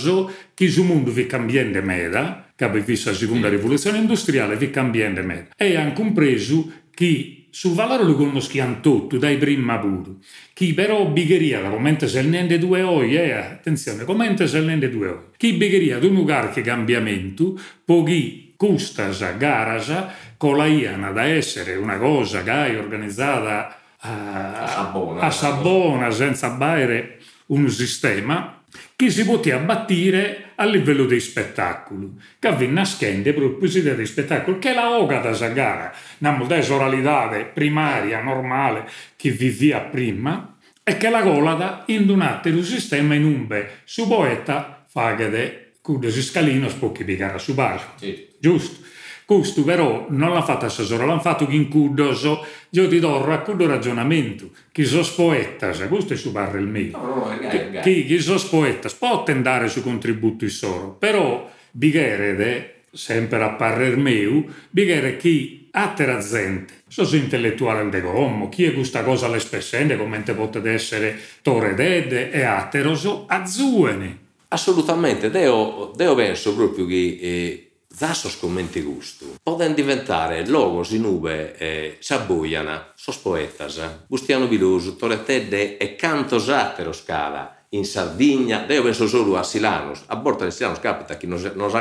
che 0.55 0.65
il 0.65 0.83
mondo 0.83 1.11
vi 1.11 1.27
cambiando 1.27 1.83
meda, 1.83 2.51
che 2.57 2.65
abbiamo 2.65 2.87
visto 2.87 3.11
la 3.11 3.17
seconda 3.17 3.49
rivoluzione 3.49 3.99
industriale, 3.99 4.57
vi 4.57 4.71
cambiando 4.71 5.23
meda. 5.23 5.49
E 5.57 5.77
anche 5.77 5.95
compreso 5.95 6.73
che 6.95 7.49
sul 7.51 7.75
valore 7.75 8.05
lo 8.05 8.17
conosciamo 8.17 8.81
tutti, 8.81 9.19
dai 9.19 9.37
prima 9.37 9.79
pure. 9.79 10.17
Chi 10.55 10.73
però 10.73 11.07
bigheria, 11.07 11.61
da 11.61 11.69
come 11.69 11.97
se 12.01 12.23
nende 12.23 12.59
due 12.59 12.83
oi, 12.83 13.17
eh, 13.17 13.33
attenzione, 13.33 14.05
come 14.05 14.35
se 14.47 14.61
nende 14.61 14.91
due 14.91 15.09
oi. 15.09 15.19
Chi 15.37 15.53
bigheria 15.53 15.99
di 15.99 16.07
un 16.07 16.15
lugar 16.15 16.51
che 16.51 16.63
cambiamento, 16.63 17.59
poi 17.85 18.55
custasa, 18.57 19.33
garasa, 19.33 20.13
con 20.37 20.57
la 20.57 20.67
iana 20.67 21.11
da 21.11 21.25
essere 21.25 21.77
una 21.77 21.99
cosa 21.99 22.43
che 22.43 22.51
hai 22.51 22.77
organizzata 22.77 23.79
a, 23.99 24.67
Sabona, 24.67 25.21
a 25.21 25.31
Sabona 25.31 26.11
senza 26.11 26.51
bere 26.51 27.19
un 27.47 27.69
sistema 27.69 28.63
che 28.97 29.11
si 29.11 29.25
poteva 29.25 29.59
abbattire 29.59 30.53
a 30.57 30.65
livello 30.65 31.05
di 31.05 31.19
spettacolo, 31.21 32.15
che 32.39 32.49
avviene 32.49 32.75
nascende 32.75 33.33
proprio 33.33 33.69
si 33.69 33.83
dei 33.83 34.07
spettacolo, 34.07 34.59
che 34.59 34.71
è 34.71 34.75
la 34.75 34.99
oga 34.99 35.19
da 35.19 35.33
Sagara, 35.33 35.93
una 36.19 36.33
molta 36.33 36.61
soralità 36.63 37.29
primaria, 37.53 38.23
normale, 38.23 38.89
che 39.17 39.31
vivia 39.31 39.81
prima, 39.81 40.57
e 40.83 40.97
che 40.97 41.09
la 41.09 41.23
golada 41.23 41.85
indunate 41.87 42.51
il 42.51 42.65
sistema 42.65 43.15
in 43.15 43.25
umbe, 43.25 43.81
su 43.85 44.07
poeta 44.07 44.85
fagade, 44.89 45.73
cude 45.81 46.11
si 46.11 46.23
scalino 46.23 46.69
spocchi 46.69 47.05
picare 47.05 47.39
su 47.39 47.55
barco. 47.55 47.99
Sì. 47.99 48.29
Giusto? 48.39 48.85
Questo 49.27 49.65
però 49.65 50.07
non 50.11 50.33
l'ha 50.33 50.43
fatto 50.43 50.67
a 50.67 50.69
Sasoro, 50.69 51.07
l'hanno 51.07 51.21
fatto 51.21 51.47
in 51.49 51.69
Cuddoso. 51.69 52.45
Io 52.71 52.87
ti 52.89 52.99
do 52.99 53.25
racconto 53.25 53.67
ragionamento. 53.67 54.51
Chi 54.71 54.85
sono 54.85 55.07
poetas, 55.17 55.87
questo 55.89 56.13
è 56.13 56.17
su 56.17 56.31
barre 56.31 56.61
il 56.61 56.67
mio. 56.67 56.91
No, 56.93 57.07
no, 57.07 57.39
no, 57.41 57.81
chi, 57.81 58.05
chi 58.05 58.19
sono 58.21 58.41
poetas, 58.51 58.93
può 58.95 59.25
andare 59.27 59.69
su 59.69 59.83
contributo 59.83 60.47
solo, 60.49 60.91
però 60.99 61.51
bigherede, 61.71 62.83
sempre 62.93 63.43
a 63.43 63.51
parer 63.51 63.97
meu, 63.97 64.47
bighere 64.71 65.17
chi 65.17 65.69
attera 65.77 66.19
gente, 66.19 66.83
sono 66.87 67.17
intellettuale 67.17 67.89
de 67.89 68.01
gommo, 68.01 68.49
chi 68.49 68.65
è 68.65 68.75
questa 68.75 69.03
cosa 69.03 69.27
alle 69.27 69.41
spessende, 69.41 69.97
come 69.97 70.21
potete 70.21 70.71
essere 70.71 71.19
tore 71.43 71.75
dede 71.75 72.31
e 72.31 72.43
atteroso, 72.43 73.25
azzuene. 73.27 74.19
Assolutamente, 74.49 75.31
Deo, 75.31 75.93
Deo 75.97 76.15
penso 76.15 76.55
proprio 76.55 76.87
che 76.87 77.19
eh, 77.21 77.64
Zassos 77.97 78.39
commenti 78.39 78.81
gusto. 78.83 79.25
Poden 79.41 79.73
diventare 79.73 80.47
logos 80.49 80.91
in 80.91 81.05
ube 81.05 81.57
e 81.57 81.97
s'abbuiana, 82.01 82.93
sos 82.97 83.19
poetas, 83.19 83.81
Bustiano 84.09 84.49
Viluso, 84.49 84.97
Toretedde 84.97 85.77
e 85.77 85.95
cantos 85.95 86.49
ateros 86.49 87.03
scala 87.03 87.55
in 87.75 87.85
Sardegna, 87.85 88.67
io 88.69 88.83
penso 88.83 89.07
solo 89.07 89.37
a 89.37 89.43
Silanos, 89.43 90.03
a 90.07 90.17
bordo 90.17 90.45
di 90.45 90.51
Silanos 90.51 90.81
capita 90.81 91.17
che 91.17 91.27
nos, 91.27 91.43
nos 91.55 91.73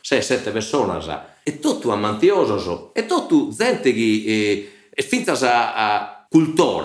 sei, 0.00 0.22
sette 0.22 0.50
persone, 0.50 1.00
e 1.42 1.58
tutto 1.58 1.90
amantioso, 1.90 2.92
e 2.94 3.06
tutto 3.06 3.48
gente 3.50 3.92
che 3.92 4.24
eh, 4.26 4.88
è 4.90 5.02
finta 5.02 5.32
a, 5.32 5.74
a 5.74 6.26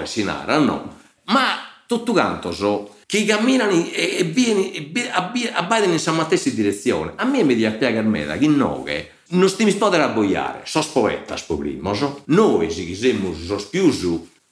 si 0.05 0.23
narra, 0.23 0.57
no? 0.59 0.99
Ma 1.25 1.57
tutto 1.85 2.13
canto 2.13 2.53
so, 2.53 2.95
che 3.11 3.25
camminano 3.25 3.71
e, 3.71 4.19
e, 4.19 4.23
vieni, 4.23 4.71
e 4.71 5.09
abbadono 5.51 5.91
in 5.91 6.01
questa 6.01 6.23
stessa 6.23 6.49
direzione. 6.51 7.11
A 7.17 7.25
me 7.25 7.43
mi 7.43 7.55
dice 7.55 7.67
a 7.67 7.73
spiegare 7.73 8.07
me 8.07 8.25
che 8.37 8.47
noi 8.47 9.05
non 9.31 9.49
stiamo 9.49 9.73
a 9.91 10.07
boiare, 10.07 10.61
sono 10.63 10.85
poetas, 10.93 11.41
povrimo, 11.41 11.93
noi 12.27 12.71
si 12.71 12.95
siamo 12.95 13.35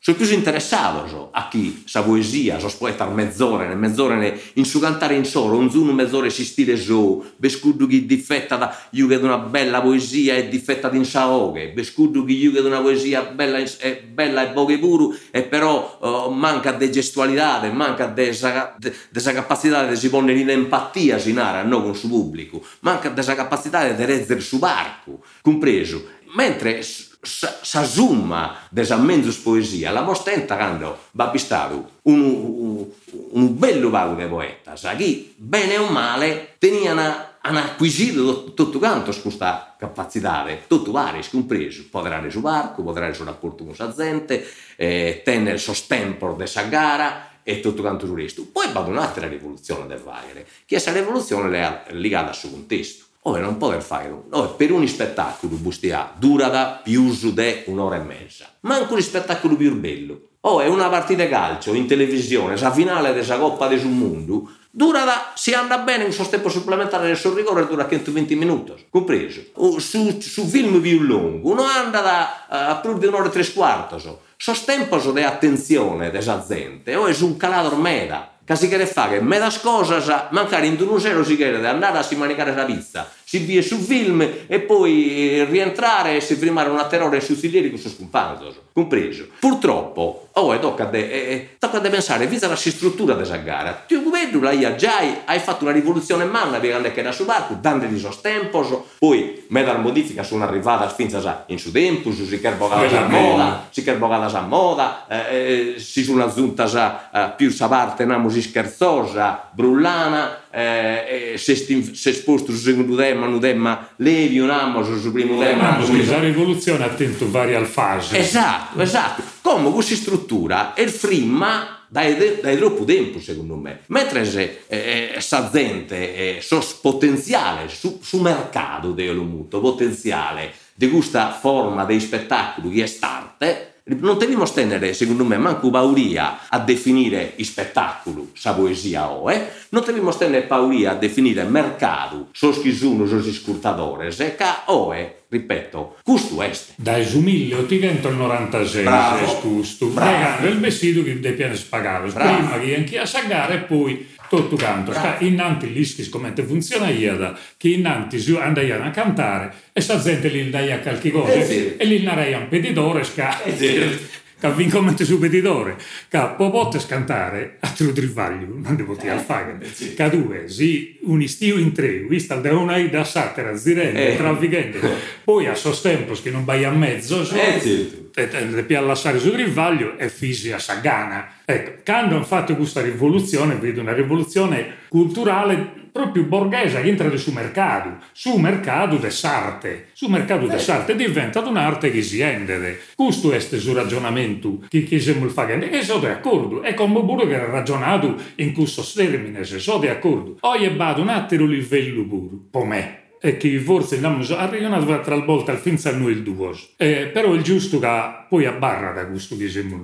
sono 0.02 0.16
più 0.16 0.32
interessato 0.32 1.28
a 1.34 1.50
chi 1.50 1.84
sa 1.86 2.04
poesia, 2.04 2.58
so 2.58 2.74
poeta 2.78 3.06
mezz'ora, 3.06 3.76
mezz'ora 3.76 4.34
in 4.54 4.64
su 4.64 4.80
cantare 4.80 5.16
in 5.16 5.26
solo, 5.26 5.58
un 5.58 5.70
zuno 5.70 5.92
mezz'ora 5.92 6.30
si 6.30 6.46
stile 6.46 6.78
so, 6.78 7.34
bescuddu 7.36 7.86
chi 7.86 8.06
difetta 8.06 8.56
da 8.56 8.78
io 8.92 9.08
che 9.08 9.16
una 9.16 9.38
bella 9.38 9.82
poesia 9.82 10.36
e 10.36 10.48
difetta 10.48 10.88
di 10.88 10.98
insaoghe, 10.98 11.72
bescuddu 11.72 12.24
chi 12.24 12.38
io 12.38 12.54
che 12.54 12.60
una 12.60 12.80
poesia 12.80 13.24
bella 13.24 13.58
e, 13.58 14.02
bella 14.10 14.50
e 14.50 14.54
poche 14.54 14.80
puru 14.80 15.14
e 15.32 15.44
però 15.44 15.98
uh, 16.00 16.32
manca 16.32 16.72
di 16.72 16.90
gestualità, 16.90 17.70
manca 17.74 18.06
di 18.06 18.24
questa 18.24 19.34
capacità 19.34 19.86
di 19.86 19.98
si 19.98 20.10
ponere 20.10 20.40
in 20.40 20.50
empatia 20.50 21.18
si 21.18 21.34
nara, 21.34 21.64
no 21.64 21.82
con 21.82 21.92
il 21.92 22.00
pubblico, 22.08 22.64
manca 22.80 23.10
di 23.10 23.16
questa 23.16 23.36
capacità 23.36 23.86
di 23.92 24.06
reggere 24.06 24.40
su 24.40 24.60
barco, 24.60 25.22
compreso, 25.42 26.06
mentre 26.36 26.84
sa 27.22 27.84
summa 27.84 28.56
desa 28.70 28.96
mezzus 28.96 29.38
poesia 29.38 29.92
la 29.92 30.02
mostenta 30.02 30.56
quando 30.56 30.98
va 31.12 31.30
pistato 31.30 31.90
un, 32.04 32.22
un, 32.22 32.86
un 33.32 33.58
bello 33.58 33.90
vago 33.90 34.16
di 34.16 34.26
poeta 34.26 34.78
sa 34.78 34.96
chi 34.96 35.34
bene 35.36 35.78
o 35.78 35.90
male 35.90 36.56
teniano 36.58 37.28
hanno 37.42 37.60
acquisito 37.60 38.54
tutto 38.54 38.80
quanto 38.80 39.16
questa 39.22 39.76
capacità, 39.78 40.46
tutto 40.68 40.92
vari, 40.92 41.22
compreso, 41.30 41.86
potrà 41.90 42.22
su 42.30 42.42
barco, 42.42 42.84
potrà 42.84 43.12
su 43.14 43.24
rapporto 43.24 43.64
con 43.64 43.74
la 43.78 43.94
gente, 43.96 44.46
eh, 44.76 45.22
tenere 45.24 45.54
il 45.54 45.60
sostempo 45.60 46.34
questa 46.36 46.64
gara 46.64 47.42
e 47.44 47.62
tutto 47.62 47.82
quanto 47.82 48.06
su 48.06 48.14
resto. 48.14 48.46
Poi 48.52 48.72
va 48.72 48.82
un'altra 48.82 49.28
rivoluzione 49.28 49.88
del 49.88 50.02
Wagner, 50.04 50.44
che 50.44 50.66
questa 50.68 50.92
rivoluzione 50.92 51.86
è 51.86 51.94
legata 51.94 52.30
al 52.30 52.36
suo 52.36 52.50
contesto. 52.50 53.06
Ora 53.30 53.42
non 53.42 53.58
può 53.58 53.80
fare, 53.80 54.12
no, 54.28 54.56
per 54.56 54.72
un 54.72 54.88
spettacolo 54.88 55.56
bustia 55.58 56.12
dura 56.18 56.48
da 56.48 56.82
più 56.84 57.14
di 57.14 57.64
un'ora 57.66 57.98
e 57.98 58.00
mezza, 58.00 58.50
manco 58.62 58.96
un 58.96 59.02
spettacolo 59.04 59.56
più 59.56 59.80
bello. 59.80 60.30
Oh, 60.42 60.62
è 60.62 60.68
una 60.68 60.90
partita 60.90 61.24
di 61.24 61.30
calcio 61.30 61.76
in 61.76 61.86
televisione, 61.86 62.58
la 62.58 62.72
finale 62.72 63.14
della 63.14 63.38
Coppa 63.38 63.68
del 63.68 63.86
Mondo, 63.86 64.50
dura 64.72 65.04
da, 65.04 65.34
si 65.36 65.54
anda 65.54 65.78
bene 65.78 66.10
suo 66.12 66.28
tempo 66.28 66.50
supplementare 66.50 67.06
del 67.06 67.18
suo 67.18 67.36
rigore 67.36 67.68
dura 67.68 67.88
120 67.88 68.36
minuti, 68.36 68.74
compreso. 68.90 69.42
Su, 69.78 70.20
su 70.20 70.48
film 70.48 70.82
più 70.82 71.00
lungo, 71.02 71.52
uno 71.52 71.62
anda 71.62 72.02
da 72.02 72.46
a 72.48 72.76
più 72.78 72.98
di 72.98 73.06
un'ora 73.06 73.28
e 73.28 73.30
tre 73.30 73.48
quarti, 73.54 74.00
so. 74.00 74.22
tempo 74.66 74.98
di 74.98 75.22
attenzione 75.22 76.10
della 76.10 76.44
gente, 76.48 76.96
o 76.96 77.06
è 77.06 77.16
un 77.20 77.38
calato 77.38 77.76
meda, 77.76 78.38
che 78.50 78.56
si 78.56 78.68
chiede 78.68 78.88
fare, 78.88 79.22
me 79.22 79.38
das 79.38 79.60
cosas, 79.60 80.12
magari 80.32 80.66
in 80.66 80.78
un 80.80 80.88
usero 80.88 81.24
si 81.24 81.36
chiede 81.36 81.60
di 81.60 81.68
andare 81.68 82.00
a 82.00 82.02
si 82.02 82.16
manicare 82.16 82.56
la 82.56 82.66
pizza, 82.66 83.08
si 83.30 83.38
via 83.38 83.62
su 83.62 83.78
film 83.78 84.28
e 84.48 84.60
poi 84.60 85.46
rientrare 85.46 86.16
e 86.16 86.20
si 86.20 86.34
firmare 86.34 86.68
una 86.68 86.88
terrore 86.88 87.22
sussidieri 87.22 87.70
con 87.70 87.78
suo 87.78 87.92
scompanzo, 87.92 88.70
compreso. 88.74 89.28
Purtroppo, 89.40 90.30
oh, 90.34 90.52
e 90.56 90.60
tocca, 90.60 90.86
de, 90.86 91.12
eh, 91.12 91.58
de 91.80 91.90
pensare, 91.92 92.26
vista 92.26 92.48
la 92.48 92.56
struttura 92.56 93.14
della 93.14 93.38
gara, 93.38 93.84
tu 93.86 94.10
vedo, 94.10 94.48
hai 94.48 94.76
già 94.76 94.98
hai 95.26 95.38
fatto 95.38 95.64
una 95.64 95.74
rivoluzione 95.74 96.24
in 96.24 96.32
mano, 96.32 96.56
aveva 96.56 96.82
che 96.90 97.02
era 97.02 97.12
su 97.12 97.26
barco, 97.26 97.56
dando 97.62 97.86
di 97.86 98.00
sostempo, 98.00 98.88
poi 98.98 99.46
medal 99.50 99.80
modifica 99.80 100.24
sono 100.24 100.44
arrivata 100.44 100.90
finza 100.90 101.44
in 101.50 101.60
su 101.60 101.72
tempo, 101.72 102.12
si 102.12 102.40
kerbogata 102.40 103.06
a 103.06 103.08
moda, 103.08 103.68
si 103.70 103.84
kerbogata 103.84 104.40
a 104.40 104.42
moda, 104.42 105.06
eh, 105.08 105.76
si 105.78 106.04
sono 106.04 106.24
aggiunta 106.24 107.12
eh, 107.14 107.34
più 107.38 107.52
savarte, 107.52 108.06
namo 108.06 108.28
si 108.30 108.42
scherzosa, 108.42 109.50
brullana, 109.52 110.48
eh, 110.52 111.36
se, 111.38 111.56
stim, 111.56 111.94
se 111.94 112.14
sposto 112.14 112.52
su 112.52 112.58
secondo 112.58 112.96
tema, 112.96 113.28
non 113.28 113.40
tema 113.40 113.90
levi 113.98 114.40
un 114.40 114.50
amo 114.50 114.84
su 114.84 115.12
primo 115.12 115.40
tema. 115.40 115.78
La 115.78 116.20
rivoluzione 116.20 116.84
ha 116.84 116.90
tenuto 116.90 117.30
varie 117.30 117.64
fasi. 117.66 118.18
Esatto, 118.18 118.82
esatto. 118.82 119.24
Come 119.42 119.72
questa 119.72 119.96
struttura 119.96 120.74
è 120.74 120.82
il 120.82 120.90
frimma 120.90 121.86
dai, 121.88 122.40
dai 122.42 122.58
troppo 122.58 122.84
tempo 122.84 123.20
secondo 123.20 123.56
me. 123.56 123.82
Mentre 123.88 124.26
se 124.26 124.62
eh, 124.68 125.14
eh 125.16 125.22
sa 125.22 125.50
gente 125.52 126.38
eh, 126.38 126.44
potenziale 126.82 127.68
su, 127.68 128.00
su 128.02 128.20
mercato 128.20 128.92
dello 128.92 129.24
muto, 129.24 129.60
potenziale 129.60 130.54
di 130.74 130.90
questa 130.90 131.32
forma 131.32 131.84
di 131.86 132.00
spettacolo 132.00 132.70
che 132.70 132.84
è 132.84 132.88
starte, 132.88 133.69
non 133.98 134.18
dobbiamo 134.18 134.46
stendere, 134.46 134.94
secondo 134.94 135.26
me, 135.26 135.38
manco 135.38 135.70
pauria 135.70 136.48
a 136.48 136.60
definire 136.60 137.34
il 137.36 137.46
spettacolo, 137.46 138.30
sa 138.34 138.54
poesia 138.54 139.10
o, 139.10 139.32
eh? 139.32 139.48
Non 139.70 139.84
dobbiamo 139.86 140.12
stendere 140.12 140.46
pauria 140.46 140.92
a 140.92 140.96
definire 140.96 141.44
mercato, 141.44 142.28
so 142.32 142.52
chi 142.52 142.74
sono, 142.74 143.06
so 143.06 143.22
scurtadores, 143.22 144.20
e 144.20 144.36
ca 144.36 144.64
o, 144.66 144.94
eh? 144.94 145.20
ripeto, 145.30 145.98
questo 146.04 146.42
è. 146.42 146.52
Dai 146.76 147.06
su 147.06 147.20
1896 147.20 148.84
bravo, 148.84 149.26
è 149.26 149.40
questo. 149.40 149.88
Bravo. 149.88 150.48
il 150.48 150.60
vestito 150.60 151.04
che 151.04 151.20
devi 151.20 151.64
pagare, 151.70 152.10
prima 152.12 152.60
che 152.60 152.76
anche 152.76 153.00
a 153.00 153.06
sagare 153.06 153.54
e 153.56 153.60
poi 153.60 154.18
tutto 154.30 154.56
canto. 154.56 154.94
Sta 154.94 155.18
innanti 155.20 155.74
l'ischi 155.74 156.08
come 156.10 156.34
funziona 156.36 156.90
iada, 156.90 157.38
che 157.58 157.70
innanti 157.70 158.20
si 158.20 158.36
andavano 158.36 158.86
a 158.86 158.92
cantare 158.92 159.54
e 159.74 159.82
sa 159.82 160.00
gente 160.00 160.30
lì 160.30 160.50
dai 160.50 160.72
a 160.72 160.80
qualche 160.80 161.12
cosa 161.12 161.34
eh 161.34 161.76
e 161.78 161.86
lì 161.86 162.02
narei 162.04 162.34
un 162.34 162.48
peditore 162.48 163.04
sca. 163.04 163.44
Eh. 163.44 164.18
Che 164.40 164.50
vincomente 164.54 165.04
su 165.04 165.20
peditore, 165.20 165.76
che 166.08 166.34
può 166.38 166.72
scantare 166.80 167.58
a 167.60 167.68
tu 167.72 167.92
trivaglio, 167.92 168.48
non 168.56 168.78
devo 168.78 168.96
dire 168.96 169.12
al 169.12 169.20
fare. 169.20 169.58
Che 169.58 170.10
due, 170.10 170.48
si 170.48 170.98
un 171.02 171.22
istio 171.22 171.58
in 171.58 171.74
tre, 171.74 172.06
vista 172.08 172.36
da 172.36 172.56
una 172.56 172.82
da 172.88 173.04
satira, 173.04 173.54
zirende, 173.58 174.14
eh. 174.14 174.16
trafficante, 174.16 174.80
poi 175.26 175.48
a 175.48 175.56
sostempo 175.56 176.14
che 176.14 176.32
non 176.32 176.46
vai 176.46 176.64
a 176.64 176.72
mezzo, 176.72 177.26
so, 177.26 177.36
eh 177.36 178.09
le 178.28 178.64
più 178.64 178.80
lasciare 178.86 179.20
sul 179.20 179.34
rivaglio 179.34 179.98
e 179.98 180.10
fisi 180.10 180.52
a 180.52 180.60
Sagana. 180.60 181.28
Ecco, 181.46 181.82
quando 181.84 182.16
hanno 182.16 182.24
fatto 182.24 182.56
questa 182.56 182.82
rivoluzione, 182.82 183.56
vedo 183.56 183.82
una 183.82 183.94
rivoluzione 183.94 184.88
culturale 184.90 185.78
proprio 185.92 186.24
borghese 186.24 186.82
che 186.82 186.88
entra 186.88 187.16
sul 187.18 187.34
mercato, 187.34 187.98
su 188.12 188.38
mercato 188.38 188.98
de 188.98 189.10
sarte, 189.10 189.88
su 189.94 190.08
mercato 190.08 190.48
de 190.48 190.60
sarte 190.60 190.96
diventa 190.96 191.42
un'arte 191.42 191.92
che 191.92 192.02
si 192.02 192.22
ende. 192.22 192.80
Questo 192.96 193.32
è 193.32 193.38
il 193.38 193.76
ragionamento 193.76 194.60
che 194.68 194.84
chiesiamo 194.84 195.26
il 195.26 195.32
fare 195.32 195.70
e 195.70 195.82
sono 195.82 196.00
d'accordo, 196.00 196.62
è 196.62 196.74
come 196.74 197.04
pure 197.04 197.28
che 197.28 197.36
ha 197.36 197.46
ragionato 197.46 198.16
in 198.36 198.54
questo 198.54 198.84
termine, 198.96 199.44
se 199.44 199.60
sono 199.60 199.80
d'accordo. 199.80 200.38
Oggi 200.42 200.70
vado 200.76 201.02
un 201.02 201.10
altro 201.10 201.46
livello 201.46 202.04
pure, 202.06 202.36
come 202.52 202.99
che 203.20 203.60
forse 203.60 203.96
andiamo 203.96 204.24
a 204.36 204.46
ragionare 204.50 205.02
tra 205.02 205.20
volte 205.20 205.52
al 205.52 205.58
finza 205.58 205.96
noi 205.96 206.14
il 206.14 206.24
due. 206.24 206.52
Eh, 206.78 207.10
però 207.14 207.34
è 207.34 207.42
giusto 207.42 207.80
che 207.80 208.26
poi 208.30 208.46
a 208.46 208.54
barra 208.54 208.92
da 208.92 209.08
questo 209.08 209.36
che 209.36 209.50
siamo 209.50 209.76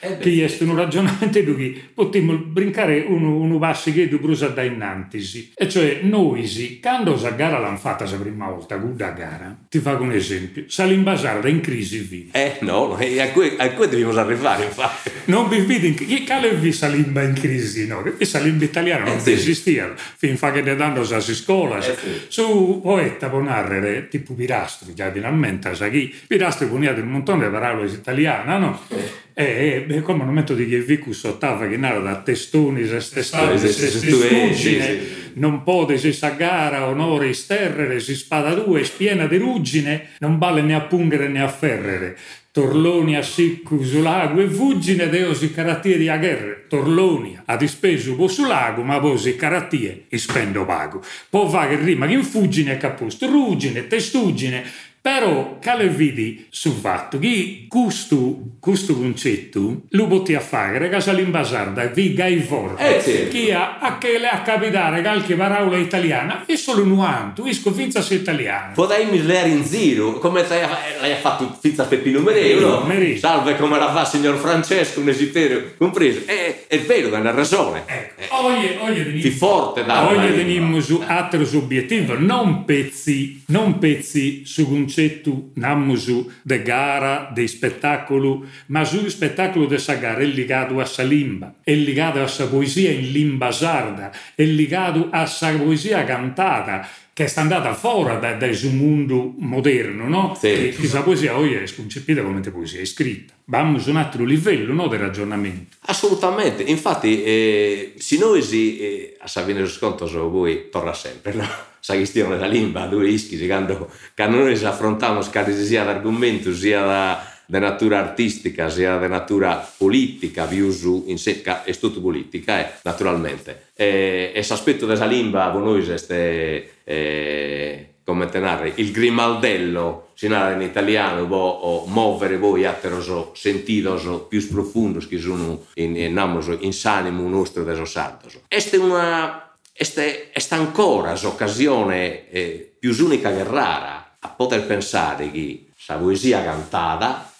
eh 0.00 0.18
che 0.18 0.44
è 0.44 0.62
un 0.62 0.76
ragionamento 0.76 1.54
che 1.54 1.82
potremmo 1.92 2.36
brincare 2.36 3.04
un, 3.08 3.24
un 3.24 3.72
che 3.84 4.08
tu 4.08 4.18
brusa 4.18 4.48
da 4.48 4.62
innantisi. 4.62 5.52
E 5.54 5.68
cioè, 5.68 6.00
noi, 6.02 6.46
sì, 6.46 6.80
quando 6.80 7.18
la 7.20 7.30
gara 7.30 7.58
l'hanno 7.58 7.76
fatta 7.76 8.04
la 8.04 8.16
prima 8.16 8.48
volta, 8.48 8.76
guarda 8.76 9.10
gara, 9.10 9.56
ti 9.68 9.78
faccio 9.78 10.02
un 10.02 10.12
esempio, 10.12 10.64
Salim 10.68 11.02
Basarda 11.02 11.48
in 11.48 11.60
crisi 11.60 11.98
vive. 11.98 12.30
Eh 12.32 12.58
no, 12.60 12.94
a 12.94 13.28
cui, 13.32 13.54
a 13.56 13.70
cui 13.72 13.88
dobbiamo 13.88 14.16
arrivare, 14.18 14.64
infatti. 14.64 15.10
Non 15.26 15.48
vi 15.48 15.60
vedi, 15.60 15.88
in, 15.88 15.94
che 15.94 16.24
cale 16.24 16.54
vi 16.54 16.72
Salimba 16.72 17.22
in 17.22 17.34
crisi, 17.34 17.86
no? 17.86 18.02
Che 18.02 18.24
Salimba 18.24 18.64
italiano 18.64 19.06
non 19.06 19.16
eh, 19.16 19.20
sì. 19.20 19.32
esisteva, 19.32 19.94
fin 19.96 20.36
fa 20.36 20.52
che 20.52 20.62
ne 20.62 20.76
danno 20.76 21.00
a 21.00 21.20
scuola. 21.20 21.78
Eh, 21.78 21.82
sì. 21.82 21.96
Su 22.28 22.80
poeta 22.82 23.28
può 23.28 23.40
narrare, 23.40 24.08
tipo 24.08 24.34
Pirastri, 24.34 24.94
già 24.94 25.10
finalmente, 25.10 25.74
sa 25.74 25.88
chi, 25.88 26.14
Pirastri 26.26 26.66
può 26.66 26.76
un 26.76 27.08
montone 27.08 27.46
di 27.46 27.52
parole 27.52 27.90
italiane, 27.90 28.58
no? 28.58 28.80
Eh. 28.88 29.23
E, 29.36 29.84
e 29.88 30.00
come 30.02 30.20
un 30.20 30.28
momento 30.28 30.54
di 30.54 30.68
Chievicu 30.68 31.10
sottava 31.10 31.66
che 31.66 31.76
nada 31.76 31.98
da 31.98 32.22
testoni, 32.22 32.86
se 32.86 33.00
stestati, 33.00 33.58
se 33.58 33.72
stestugine, 33.72 35.32
non 35.34 35.64
pode 35.64 35.98
se 35.98 36.12
sagara 36.12 36.86
onore 36.86 37.32
sterrere, 37.32 37.98
si 37.98 38.14
spada 38.14 38.54
due, 38.54 38.84
spiena 38.84 39.26
di 39.26 39.36
ruggine, 39.36 40.10
non 40.20 40.38
vale 40.38 40.62
né 40.62 40.74
a 40.74 40.82
pungere 40.82 41.26
né 41.26 41.42
a 41.42 41.48
ferrere. 41.48 42.16
Torloni 42.52 43.16
a 43.16 43.22
siccu 43.22 43.82
su 43.82 44.00
lago 44.00 44.40
e 44.40 44.46
fuggine 44.46 45.08
deo 45.08 45.34
si 45.34 45.52
carattieri 45.52 46.08
a 46.08 46.16
guerra. 46.18 46.54
Torloni 46.68 47.36
a 47.46 47.56
dispeso 47.56 48.14
po 48.14 48.28
su 48.28 48.44
lago, 48.44 48.84
ma 48.84 49.00
poi 49.00 49.18
si 49.18 49.34
carattieri 49.34 50.06
e 50.08 50.16
spendo 50.18 50.64
pago. 50.64 51.02
Poi 51.28 51.50
va 51.50 51.66
che 51.66 51.74
rima 51.74 52.06
che 52.06 52.12
in 52.12 52.22
fuggine 52.22 52.74
e 52.74 52.76
capusto, 52.76 53.26
ruggine, 53.26 53.88
testuggine, 53.88 54.62
però, 55.04 55.58
cale 55.60 55.88
vidi 55.88 56.46
sul 56.48 56.72
fatto 56.72 57.18
che 57.18 57.66
questo, 57.68 58.38
questo 58.58 58.96
concetto 58.96 59.82
lo 59.90 60.06
potevi 60.06 60.42
fare, 60.42 60.88
che 60.88 61.12
l'invasarda 61.12 61.84
vi 61.88 62.14
gai 62.14 62.38
forte, 62.38 62.96
eh, 62.96 63.00
sì. 63.02 63.28
che 63.28 63.52
a, 63.52 63.76
a 63.80 63.98
che 63.98 64.18
le 64.18 64.30
a 64.30 64.40
capitare 64.40 65.02
qualche 65.02 65.34
parola 65.34 65.76
italiana, 65.76 66.46
è 66.46 66.56
solo 66.56 66.84
nuanto, 66.84 67.44
isco 67.44 67.70
finza 67.70 68.00
se 68.00 68.14
italiano. 68.14 68.72
Potrei 68.72 69.04
mislere 69.04 69.50
in 69.50 69.66
zero, 69.66 70.14
come 70.14 70.42
l'hai 70.48 71.16
fatto 71.20 71.54
finza 71.60 71.84
Peppino 71.84 72.20
Mereo, 72.20 72.86
no? 72.86 73.16
Salve 73.18 73.56
come 73.56 73.78
la 73.78 73.92
fa 73.92 74.06
signor 74.06 74.38
Francesco, 74.38 75.00
un 75.00 75.10
esiterio 75.10 75.74
compreso. 75.76 76.22
È, 76.24 76.64
è 76.66 76.78
vero, 76.80 77.14
è 77.14 77.20
una 77.20 77.30
ragione. 77.30 77.82
Ecco, 77.84 78.20
eh, 78.22 78.26
oggi, 78.30 79.02
oggi 79.02 79.20
Ti 79.20 79.30
forte 79.30 79.84
da 79.84 80.08
Oggi 80.08 80.32
veniamo 80.32 80.80
su 80.80 81.02
altro 81.06 81.46
obiettivo, 81.58 82.18
non 82.18 82.64
pezzi, 82.64 83.42
non 83.48 83.78
pezzi 83.78 84.46
su 84.46 84.66
concetto 84.66 84.92
concetto 84.94 85.50
nammusu 85.54 86.30
de 86.42 86.62
gara, 86.62 87.30
de 87.34 87.46
spettacolo, 87.48 88.44
ma 88.66 88.84
su 88.84 89.08
spettacolo 89.08 89.66
de 89.66 89.78
sa 89.78 89.94
gara 89.94 90.20
è 90.20 90.24
legato 90.24 90.80
a 90.80 90.84
sa 90.84 91.02
limba, 91.02 91.56
è 91.62 91.74
legato 91.74 92.22
a 92.22 92.28
sa 92.28 92.46
poesia 92.46 92.90
in 92.90 93.10
limba 93.10 93.50
sarda, 93.50 94.12
è 94.34 94.44
legato 94.44 95.08
a 95.10 95.26
sa 95.26 95.52
poesia 95.52 96.04
cantata, 96.04 96.86
che 97.12 97.24
è 97.24 97.32
andata 97.36 97.74
fuori 97.74 98.18
da, 98.20 98.34
da 98.34 98.52
suo 98.52 98.70
mondo 98.70 99.34
moderno, 99.38 100.08
no? 100.08 100.36
Sì. 100.38 100.74
La 100.92 101.02
poesia 101.02 101.36
oggi 101.36 101.54
è 101.54 101.66
sconcepita 101.66 102.22
come 102.22 102.40
poesia 102.40 102.84
scritta. 102.84 103.34
Vamo 103.46 103.78
su 103.78 103.90
un 103.90 103.96
altro 103.96 104.24
livello 104.24 104.72
no, 104.72 104.88
di 104.88 104.96
ragionamento. 104.96 105.76
Assolutamente, 105.86 106.62
infatti, 106.62 107.22
eh, 107.22 107.94
se 107.98 108.18
noi 108.18 108.40
eh, 108.50 109.16
a 109.20 109.28
Savino 109.28 109.64
Sconto 109.66 110.06
voi 110.28 110.68
torna 110.70 110.92
sempre, 110.92 111.34
no? 111.34 111.72
Sa 111.84 111.96
questione 111.96 112.36
della 112.36 112.46
lingua, 112.46 112.86
due 112.86 113.04
rischi, 113.04 113.46
quando, 113.46 113.90
quando 114.16 114.38
noi 114.38 114.54
affrontiamo 114.64 115.20
sia 115.20 115.84
l'argomento 115.84 116.54
sia 116.54 116.82
da, 116.82 117.26
da 117.44 117.58
natura 117.58 117.98
artistica 117.98 118.70
sia 118.70 118.96
da 118.96 119.06
natura 119.06 119.70
politica, 119.76 120.46
viusu 120.46 121.04
in 121.08 121.18
secca 121.18 121.62
è 121.62 121.76
tutto 121.76 122.00
politica, 122.00 122.58
eh, 122.58 122.72
naturalmente. 122.84 123.72
E, 123.74 124.32
e 124.34 124.46
l'aspetto 124.48 124.86
della 124.86 125.04
lingua 125.04 125.50
con 125.50 125.64
noi 125.64 125.86
è 125.86 126.68
eh, 126.84 127.88
come 128.02 128.30
tenere 128.30 128.72
il 128.76 128.90
grimaldello 128.90 130.08
si 130.14 130.26
narra 130.26 130.54
in 130.54 130.62
italiano 130.62 131.26
vo, 131.26 131.48
o 131.48 131.86
muovere 131.86 132.38
voi 132.38 132.64
atteroso 132.64 133.32
sentidos 133.34 134.24
più 134.28 134.48
profondi 134.48 135.06
che 135.06 135.18
sono 135.18 135.66
in, 135.74 135.96
in, 135.96 136.16
in, 136.16 136.58
in 136.60 136.72
sanimo 136.72 137.28
nostro 137.28 137.62
deso 137.62 137.84
santos. 137.84 138.38
Questa 138.48 138.76
è 138.76 138.78
una 138.78 139.43
Este, 139.76 140.30
esta 140.32 140.54
ancora 140.54 141.18
l'occasione 141.20 142.30
eh, 142.30 142.76
più 142.78 142.94
unica 143.04 143.32
che 143.32 143.42
rara 143.42 144.16
a 144.20 144.28
poter 144.28 144.64
pensare 144.66 145.32
che 145.32 145.66
la 145.86 145.96
poesia 145.96 146.44
cantata 146.44 147.32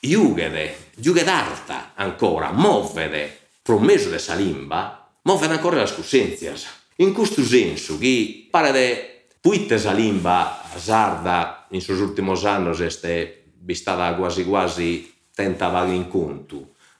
iugede, 0.00 0.90
iuged'arta 0.96 1.92
ancora, 1.94 2.50
muovede, 2.50 3.38
promesso 3.62 4.08
de 4.08 4.18
salimba, 4.18 5.12
muovede 5.22 5.52
ancora 5.54 5.76
la 5.76 5.86
scusenzia. 5.86 6.54
In 6.96 7.12
questo 7.12 7.44
senso, 7.44 7.98
che 7.98 8.48
pare 8.50 8.72
de 8.72 9.16
puite 9.40 9.78
salimba 9.78 10.60
sarda 10.74 11.66
in 11.70 11.80
sus 11.80 12.00
ultimos 12.00 12.44
anni 12.44 12.74
è 12.76 13.72
stata 13.72 14.14
quasi 14.16 14.44
quasi 14.44 15.14
tentava 15.32 15.84
in 15.84 16.08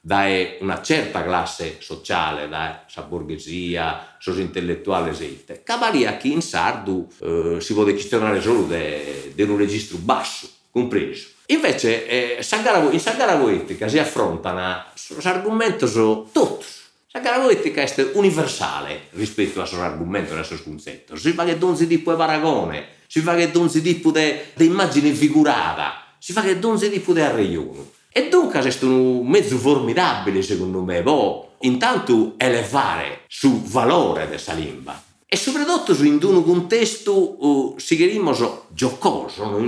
da 0.07 0.25
una 0.61 0.81
certa 0.81 1.21
classe 1.21 1.75
sociale, 1.79 2.47
da 2.47 2.85
sa 2.87 3.01
borghesia, 3.01 4.15
sos 4.17 4.37
intellettuali 4.37 5.09
esente. 5.09 5.63
Cavalia 5.63 6.15
chi 6.15 6.31
in 6.31 6.41
sardu 6.41 7.05
eh, 7.19 7.57
si 7.59 7.73
può 7.73 7.83
questionare 7.83 8.39
solo 8.39 8.61
di 8.63 9.41
un 9.41 9.57
registro 9.57 9.97
basso, 9.97 10.47
compreso. 10.71 11.27
Invece 11.47 12.07
eh, 12.07 12.37
in 12.37 12.99
Sagara 12.99 13.35
Poetica 13.35 13.89
si 13.89 13.99
affrontano 13.99 14.85
argomenti 15.23 15.85
su 15.85 16.29
tutti. 16.31 16.65
Sagara 17.11 17.39
Poetica 17.41 17.81
è 17.81 18.09
universale 18.13 19.07
rispetto 19.09 19.59
al 19.59 19.67
suo 19.67 19.81
argomento 19.81 20.33
e 20.33 20.37
al 20.37 20.45
suo 20.45 20.61
concetto. 20.63 21.17
Si 21.17 21.33
fa 21.33 21.43
che 21.43 21.57
donzi 21.57 21.85
tipo 21.85 22.11
di 22.11 22.17
paragone, 22.17 22.87
si 23.07 23.19
fa 23.19 23.35
che 23.35 23.51
donzi 23.51 23.81
tipo 23.81 24.11
di 24.11 24.41
immagine 24.59 25.11
figurata, 25.11 26.01
si 26.17 26.31
fa 26.31 26.43
che 26.43 26.57
donzi 26.59 26.89
tipo 26.89 27.11
di 27.11 27.19
arreione. 27.19 27.95
E 28.17 28.29
dunque 28.29 28.61
è 28.61 28.83
un 28.85 29.27
mezzo 29.27 29.57
formidabile 29.57 30.41
secondo 30.41 30.81
me, 30.81 31.03
boh, 31.03 31.49
intanto 31.59 32.33
elevare 32.37 33.25
sul 33.27 33.61
valore 33.61 34.27
della 34.27 34.53
lingua 34.53 34.99
e 35.27 35.37
soprattutto 35.37 35.93
in 36.03 36.17
un 36.23 36.43
contesto 36.43 37.45
uh, 37.45 37.75
si 37.77 37.95
chiamiamo 37.95 38.33
giocoso, 38.69 39.59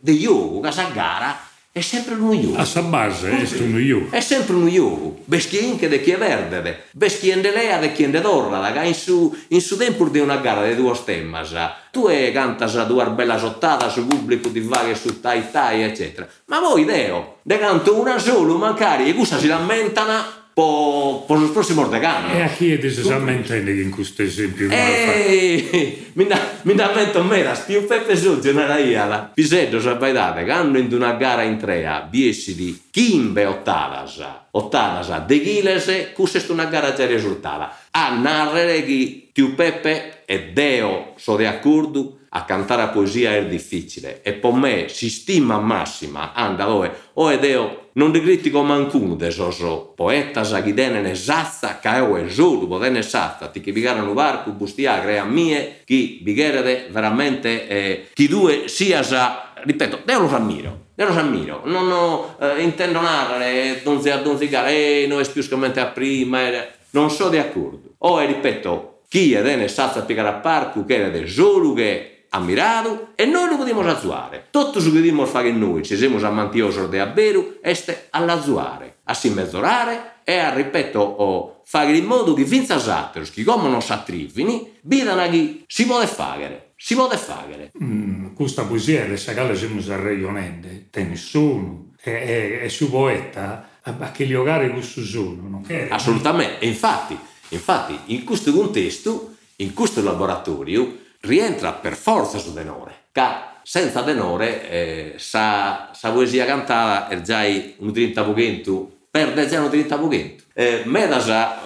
di 0.00 0.12
yoga, 0.14 0.72
questa 0.72 0.90
gara 0.90 1.38
è 1.76 1.82
sempre 1.82 2.14
uno 2.14 2.32
yoga. 2.32 2.60
A 2.60 2.64
sa 2.64 2.80
base 2.80 3.28
è 3.28 3.60
uno 3.60 3.78
yoga. 3.78 4.16
È 4.16 4.20
sempre 4.20 4.54
uno 4.54 4.66
yoga. 4.66 5.20
Beschien 5.26 5.76
di 5.76 6.00
chi 6.00 6.12
è 6.12 6.16
verde, 6.16 6.84
beschien 6.92 7.42
di 7.42 7.50
lei 7.50 7.68
e 7.84 7.92
chi 7.92 8.04
è 8.04 8.20
dorla, 8.22 8.82
in 8.82 8.94
su, 8.94 9.36
in 9.48 9.60
su 9.60 9.76
tempo 9.76 10.08
di 10.08 10.18
una 10.18 10.38
gara 10.38 10.66
di 10.66 10.74
due 10.74 10.94
stemmas. 10.94 11.54
Tu 11.90 12.08
e 12.08 12.32
cantas 12.32 12.82
due 12.86 13.04
bella 13.10 13.36
sottata 13.36 13.90
su 13.90 14.06
pubblico 14.06 14.48
di 14.48 14.60
varie 14.60 14.94
su 14.94 15.20
tai 15.20 15.50
tai, 15.50 15.82
eccetera. 15.82 16.26
Ma 16.46 16.60
voi, 16.60 16.86
Deo, 16.86 17.40
ne 17.42 17.58
canto 17.58 18.00
una 18.00 18.18
solo, 18.18 18.56
magari, 18.56 19.10
e 19.10 19.14
questa 19.14 19.38
si 19.38 19.46
lamentano 19.46 20.44
po, 20.56 21.26
po 21.28 21.34
los 21.34 21.50
próximos 21.50 21.90
decanos. 21.90 22.32
E 22.32 22.40
aquí 22.40 22.72
è 22.72 22.82
esattamente 22.82 23.58
in 23.58 23.90
questo 23.90 24.22
esempio. 24.22 24.70
Ehi, 24.70 26.12
mi 26.14 26.24
da 26.24 26.92
metto 26.94 27.22
me 27.22 27.42
la 27.42 27.54
stiu 27.54 27.84
Peppe 27.84 28.16
Suggi 28.16 28.54
non 28.54 28.62
era 28.62 28.78
iala. 28.78 29.32
Piseddo 29.34 29.78
sapete 29.78 30.44
che 30.44 30.50
hanno 30.50 30.78
in 30.78 30.90
una 30.94 31.12
gara 31.12 31.42
in 31.42 31.58
trea 31.58 32.00
biesi 32.08 32.54
di 32.54 32.84
Kimbe 32.90 33.44
ottadas, 33.44 34.24
ottadas 34.52 35.26
de 35.26 35.40
Ghiles, 35.40 36.12
questa 36.14 36.38
è 36.38 36.50
una 36.50 36.64
gara 36.64 36.94
già 36.94 37.04
risultata. 37.04 37.76
A 37.90 38.14
narrare 38.14 38.82
che 38.82 39.28
tiu 39.34 39.54
Peppe 39.54 40.15
e 40.26 40.50
Deo 40.52 41.12
so 41.16 41.36
di 41.36 41.46
accordo 41.46 42.18
a 42.30 42.44
cantare 42.44 42.82
a 42.82 42.88
poesia 42.88 43.34
è 43.34 43.46
difficile 43.46 44.20
e 44.22 44.34
per 44.34 44.52
me 44.52 44.88
si 44.88 45.08
stima 45.08 45.58
massima 45.58 46.32
anda 46.34 46.64
dove 46.64 46.92
o 47.14 47.30
è 47.30 47.38
Deo 47.38 47.90
non 47.92 48.12
ti 48.12 48.20
critico 48.20 48.62
mancuno 48.62 49.14
de 49.14 49.30
soso 49.30 49.92
poeta 49.94 50.42
sagidene 50.42 51.00
ne 51.00 51.14
sazza 51.14 51.78
caeo 51.78 52.16
e 52.16 52.26
giuro 52.26 52.66
potene 52.66 53.02
sazza 53.02 53.46
ti 53.46 53.60
che 53.60 53.70
vigare 53.70 54.00
un 54.00 54.12
barco 54.12 54.50
bustia 54.50 55.00
crea 55.00 55.24
mie 55.24 55.82
chi 55.84 56.20
vigherede 56.22 56.88
veramente 56.90 57.68
eh, 57.68 58.06
chi 58.12 58.26
due 58.26 58.66
sia 58.66 59.02
sa 59.04 59.52
ripeto 59.62 60.00
Deo 60.04 60.18
lo 60.18 60.34
ammiro 60.34 60.84
Io 60.98 61.06
lo 61.06 61.12
ammiro, 61.12 61.60
non 61.66 61.90
ho, 61.90 62.36
eh, 62.40 62.62
intendo 62.62 63.02
narrare, 63.02 63.82
non 63.84 64.00
si 64.00 64.08
addonzicare, 64.08 65.02
eh, 65.02 65.06
non 65.06 65.20
è 65.20 65.30
più 65.30 65.42
scommette 65.42 65.78
a 65.78 65.88
prima, 65.88 66.48
eh, 66.48 66.68
non 66.92 67.10
so 67.10 67.28
di 67.28 67.36
accordo. 67.36 67.96
O, 67.98 68.18
ripeto, 68.18 68.95
chi 69.08 69.32
è 69.32 69.56
ne 69.56 69.68
sa 69.68 69.88
piegare 70.04 70.28
a 70.28 70.34
parco, 70.34 70.84
che 70.84 70.94
era 70.96 71.26
solo 71.26 71.72
che 71.72 72.16
ammirato 72.30 73.12
e 73.14 73.24
noi 73.24 73.48
lo 73.48 73.56
possiamo 73.56 73.82
razzuare. 73.82 74.46
Tutto 74.50 74.80
ciò 74.80 74.88
che 74.90 74.96
dobbiamo 74.96 75.26
fare 75.26 75.50
noi, 75.52 75.82
ci 75.82 75.96
siamo 75.96 76.24
amantiosi 76.24 76.88
di 76.88 76.98
avvero, 76.98 77.58
è 77.60 77.74
a 78.10 78.20
lazzuare, 78.20 78.98
a 79.04 79.14
si 79.14 79.30
mezzorare 79.30 80.14
e 80.24 80.38
a, 80.38 80.52
ripeto, 80.52 80.98
oh, 80.98 81.62
fare 81.64 81.96
in 81.96 82.04
modo 82.04 82.34
che 82.34 82.44
finza 82.44 82.74
altri, 82.74 83.28
che 83.30 83.44
come 83.44 83.68
non 83.68 83.82
si 83.82 83.92
attrivini, 83.92 84.72
vedano 84.82 85.28
che 85.30 85.64
si 85.66 85.86
può 85.86 86.04
fare, 86.06 86.72
si 86.76 86.94
può 86.94 87.08
fare. 87.10 87.70
Mm, 87.82 88.34
questa 88.34 88.64
poesia 88.64 89.04
è 89.04 89.16
sagale 89.16 89.56
siamo 89.56 89.80
arreionende, 89.88 90.88
te 90.90 91.04
nessuno, 91.04 91.92
e, 92.02 92.12
e, 92.12 92.60
e 92.64 92.68
su 92.68 92.90
poeta, 92.90 93.68
a 93.82 94.10
che 94.10 94.26
giocare 94.26 94.70
questo 94.70 95.02
sono, 95.02 95.48
non 95.48 95.62
che 95.62 95.88
Assolutamente, 95.88 96.58
e 96.58 96.66
infatti, 96.66 97.16
infatti, 97.50 97.98
in 98.06 98.24
questo 98.24 98.52
contesto, 98.52 99.34
in 99.56 99.72
questo 99.72 100.02
laboratorio, 100.02 101.04
rientra 101.20 101.72
per 101.72 101.94
forza 101.96 102.38
su 102.38 102.52
denore, 102.52 103.06
che 103.12 103.54
senza 103.62 104.02
denore 104.02 104.70
eh, 104.70 105.14
sa, 105.16 105.90
sa 105.92 106.12
poesia 106.12 106.44
cantata 106.44 107.08
è 107.08 107.20
già 107.20 107.40
un 107.78 107.88
30%, 107.88 108.86
perde 109.10 109.48
già 109.48 109.60
un 109.60 109.68
30%. 109.68 110.34
Eh, 110.52 110.82
Medasa, 110.84 111.60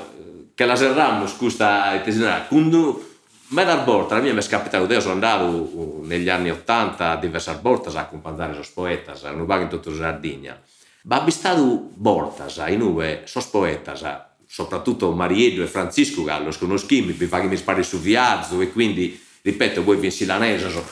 che 0.54 0.64
la 0.64 0.76
serramo, 0.76 1.26
questa 1.38 2.00
tesina, 2.02 2.42
quando 2.48 3.08
Medar 3.48 3.82
Borta, 3.84 4.14
la 4.14 4.20
mia 4.20 4.32
mi 4.32 4.40
è 4.40 4.46
capitato, 4.46 4.90
io 4.92 5.00
sono 5.00 5.14
andato 5.14 5.44
uh, 5.44 6.04
negli 6.04 6.28
anni 6.28 6.50
80 6.50 7.10
a 7.10 7.16
diverse 7.16 7.58
volte 7.60 7.88
a 7.88 8.00
accompagnare 8.00 8.56
i 8.56 8.66
poetas, 8.72 9.22
non 9.24 9.44
va 9.44 9.58
in 9.58 9.68
tutta 9.68 9.92
Sardegna. 9.92 10.60
Ma 11.02 11.24
ho 11.24 11.30
stato 11.30 11.90
Bortas, 11.94 12.62
in 12.68 12.78
nube, 12.78 13.22
sos 13.24 13.46
poetas, 13.46 14.04
soprattutto 14.52 15.12
Mariello 15.12 15.62
e 15.62 15.68
Francisco 15.68 16.24
Gallo, 16.24 16.50
conoscimi, 16.58 17.14
mi 17.16 17.26
fa 17.26 17.40
che 17.40 17.46
mi 17.46 17.56
spari 17.56 17.84
su 17.84 18.00
viaggio 18.00 18.60
e 18.60 18.72
quindi 18.72 19.22
ripeto, 19.42 19.84
voi 19.84 19.96
vi 19.98 20.10
silanese, 20.10 20.68
so. 20.70 20.84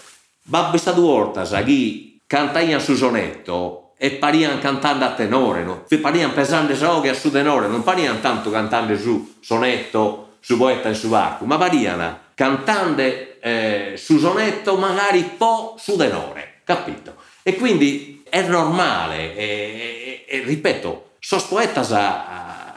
Babbe 0.45 0.79
sta 0.79 0.93
due 0.93 1.11
ortas, 1.11 1.61
chi 1.65 2.23
cantaian 2.25 2.81
su 2.81 2.95
sonetto 2.95 3.95
e 3.99 4.13
parian 4.13 4.61
cantando 4.61 5.05
a 5.05 5.13
tenore, 5.13 5.65
no? 5.65 5.85
Vi 5.89 5.99
parian 5.99 6.33
pesante 6.33 6.77
soghe 6.77 7.13
su 7.15 7.33
tenore, 7.33 7.67
non 7.67 7.83
parian 7.83 8.21
tanto 8.21 8.51
cantando 8.53 8.97
su 8.97 9.35
sonetto, 9.41 10.37
su 10.39 10.57
poeta 10.57 10.89
e 10.89 10.95
su 10.95 11.13
arco, 11.13 11.45
ma 11.45 11.59
parian 11.59 12.19
cantando 12.35 13.03
eh, 13.03 13.95
su 13.97 14.19
sonetto 14.19 14.77
magari 14.77 15.33
po' 15.37 15.75
su 15.79 15.97
tenore, 15.97 16.61
capito? 16.63 17.17
E 17.43 17.57
quindi 17.57 18.23
è 18.31 18.41
normale, 18.43 19.37
e, 19.37 20.25
e, 20.29 20.37
e 20.37 20.45
ripeto, 20.45 21.17
sos 21.19 21.43
poetas 21.43 21.91
a, 21.93 22.27
a, 22.27 22.68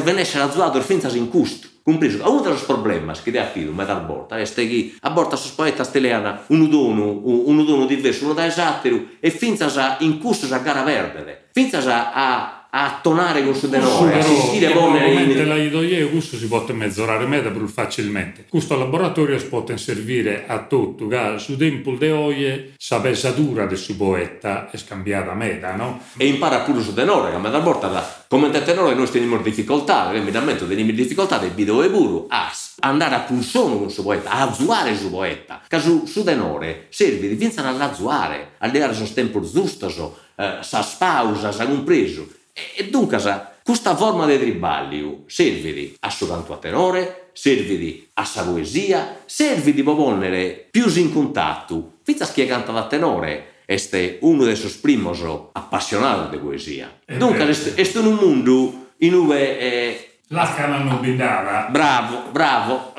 devono 0.00 0.20
essere 0.20 0.44
azzuato 0.44 0.80
finza 0.80 1.08
in 1.16 1.28
custo. 1.28 1.68
Compreso, 1.82 2.28
uno 2.28 2.42
dos 2.42 2.62
problemas 2.62 3.20
que 3.20 3.30
de 3.30 3.38
habido 3.38 3.72
me 3.72 3.84
dar 3.86 4.04
borta 4.04 4.40
este 4.40 4.66
que 4.66 4.94
a 5.02 5.10
borta 5.10 5.36
sos 5.36 5.52
poetas 5.52 5.92
teleana 5.92 6.42
un 6.48 6.68
dono, 6.68 7.22
un 7.22 7.64
dono 7.64 7.86
diverso, 7.86 8.24
uno 8.24 8.34
da 8.34 8.44
esatero 8.44 9.14
e 9.20 9.30
finzas 9.30 9.76
a 9.78 9.96
in 10.00 10.18
cursos 10.18 10.50
a 10.50 10.58
gara 10.58 10.82
verde, 10.82 11.46
finzas 11.54 11.86
a, 11.86 12.55
a 12.70 12.98
tonare 13.02 13.44
con 13.44 13.54
su 13.54 13.68
denore, 13.68 14.14
a 14.14 14.18
assistire 14.18 14.72
buone 14.72 15.12
in... 15.12 15.48
la 15.48 15.56
idea 15.56 16.06
questo 16.08 16.36
si 16.36 16.46
può 16.46 16.64
mezzorare 16.72 17.26
meta 17.26 17.50
più 17.50 17.66
facilmente. 17.66 18.46
Questo 18.48 18.76
laboratorio 18.76 19.38
si 19.38 19.46
può 19.46 19.64
servire 19.76 20.44
a 20.46 20.64
tutto, 20.64 21.06
che 21.06 21.34
su 21.38 21.56
tempo 21.56 21.92
de 21.92 22.10
oie 22.10 22.72
sa 22.76 23.00
pesatura 23.00 23.66
del 23.66 23.78
suo 23.78 23.96
poeta 23.96 24.70
è 24.70 24.76
scambiata 24.76 25.34
meta, 25.34 25.74
no? 25.74 26.00
E 26.16 26.26
impara 26.26 26.60
pure 26.60 26.82
su 26.82 26.92
che 26.94 27.02
a 27.02 27.38
da 27.38 27.60
porta 27.60 28.24
come 28.28 28.50
da 28.50 28.60
tenore 28.60 28.94
noi 28.94 29.08
teniamo 29.08 29.38
difficoltà, 29.38 30.12
evidentemente 30.12 30.66
teniamo 30.66 30.90
difficoltà 30.90 31.38
del 31.38 31.52
video 31.52 31.82
e 31.82 31.88
buru, 31.88 32.26
a 32.28 32.50
andare 32.80 33.14
a 33.14 33.20
pulsone 33.20 33.78
con 33.78 33.90
suo 33.90 34.02
poeta, 34.02 34.30
a 34.32 34.52
zuare 34.52 34.90
il 34.90 34.98
suo 34.98 35.10
poeta, 35.10 35.62
che 35.66 35.78
su, 35.78 36.06
su 36.06 36.24
denore 36.24 36.86
serve 36.90 37.28
di 37.28 37.34
vincere 37.34 37.68
all'azzuare, 37.68 38.54
a 38.58 38.68
dare 38.68 38.92
il 38.92 39.14
tempo 39.14 39.40
giusto, 39.40 40.18
eh, 40.36 40.58
sa 40.60 40.82
spausa, 40.82 41.52
sa 41.52 41.66
compreso. 41.66 42.26
E 42.74 42.88
dunque, 42.88 43.18
questa 43.62 43.94
forma 43.94 44.24
di 44.24 44.38
tribaglio 44.38 45.24
serve 45.26 45.92
a 46.00 46.08
soltanto 46.08 46.54
a 46.54 46.56
tenore, 46.56 47.30
serve 47.34 48.06
a 48.14 48.24
sa 48.24 48.44
poesia, 48.44 49.18
serve 49.26 49.74
di 49.74 49.82
ponere 49.82 50.66
più 50.70 50.86
in 50.94 51.12
contatto, 51.12 51.98
fino 52.02 52.24
a 52.24 52.28
chi 52.28 52.46
canta 52.46 52.72
da 52.72 52.86
tenore, 52.86 53.56
è 53.66 54.18
uno 54.20 54.44
dei 54.44 54.56
suoi 54.56 54.70
primi 54.80 55.10
appassionati 55.52 56.30
di 56.30 56.42
poesia. 56.42 57.00
Eh 57.04 57.18
dunque, 57.18 57.46
è 57.46 57.98
un 57.98 58.14
mondo 58.14 58.92
in 58.98 59.26
cui... 59.26 59.36
Eh, 59.36 60.10
La 60.28 60.46
scala 60.46 60.78
non 60.78 60.98
bindava. 61.00 61.68
Bravo, 61.70 62.30
bravo. 62.30 62.94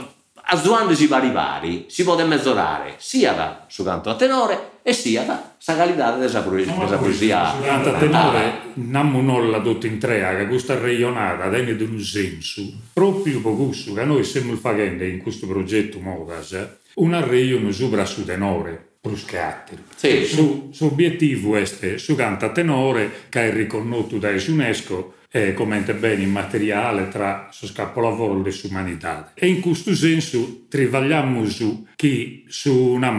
Azuandosi 0.50 1.08
vari 1.08 1.32
vari, 1.32 1.86
si 1.90 2.04
può 2.04 2.16
mezzorare 2.26 2.96
sia 2.98 3.34
da 3.34 3.66
su 3.68 3.84
canto 3.84 4.10
a 4.10 4.16
tenore 4.16 4.77
e 4.88 4.94
sia 4.94 5.24
da 5.24 5.56
sagalità 5.58 6.16
della 6.16 6.42
poesia. 6.44 7.52
Su 7.52 7.62
canto 7.62 7.90
a 7.90 7.98
tenore 7.98 8.54
non 8.76 9.12
nulla 9.26 9.60
tutto 9.60 9.86
in 9.86 10.00
tre, 10.00 10.38
che 10.38 10.48
questa 10.48 10.80
regionata 10.80 11.50
tiene 11.50 11.76
di 11.76 11.84
un 11.84 12.00
senso, 12.00 12.62
proprio 12.94 13.42
per 13.42 13.54
questo 13.58 13.92
che 13.94 14.06
noi 14.06 14.24
stiamo 14.24 14.56
facendo 14.56 15.04
in 15.04 15.22
questo 15.22 15.46
progetto 15.46 16.00
Modas, 16.00 16.58
una 16.96 17.22
regione 17.22 17.74
sopra 17.74 18.06
su 18.06 18.24
tenore, 18.24 18.97
Bruscatti. 19.08 19.78
Sì. 19.96 20.26
Su, 20.26 20.70
su 20.72 20.86
obiettivo 20.86 21.56
è 21.56 21.66
su 21.98 22.16
canto 22.16 22.46
a 22.46 22.52
tenore 22.52 23.12
che 23.30 23.50
è 23.50 23.54
riconosciuto 23.54 24.18
da 24.18 24.30
UNESCO 24.30 25.16
eh, 25.30 25.54
come 25.54 25.82
bene 25.94 26.24
immateriale 26.24 27.10
tra 27.10 27.50
il 27.62 27.72
capolavoro 27.74 28.42
dell'umanità. 28.42 29.32
E 29.34 29.48
in 29.48 29.60
questo 29.60 29.94
senso 29.94 30.66
travagliamo 30.70 31.46
su 31.46 31.86
che 31.96 32.44
su 32.48 32.74
una 32.74 33.12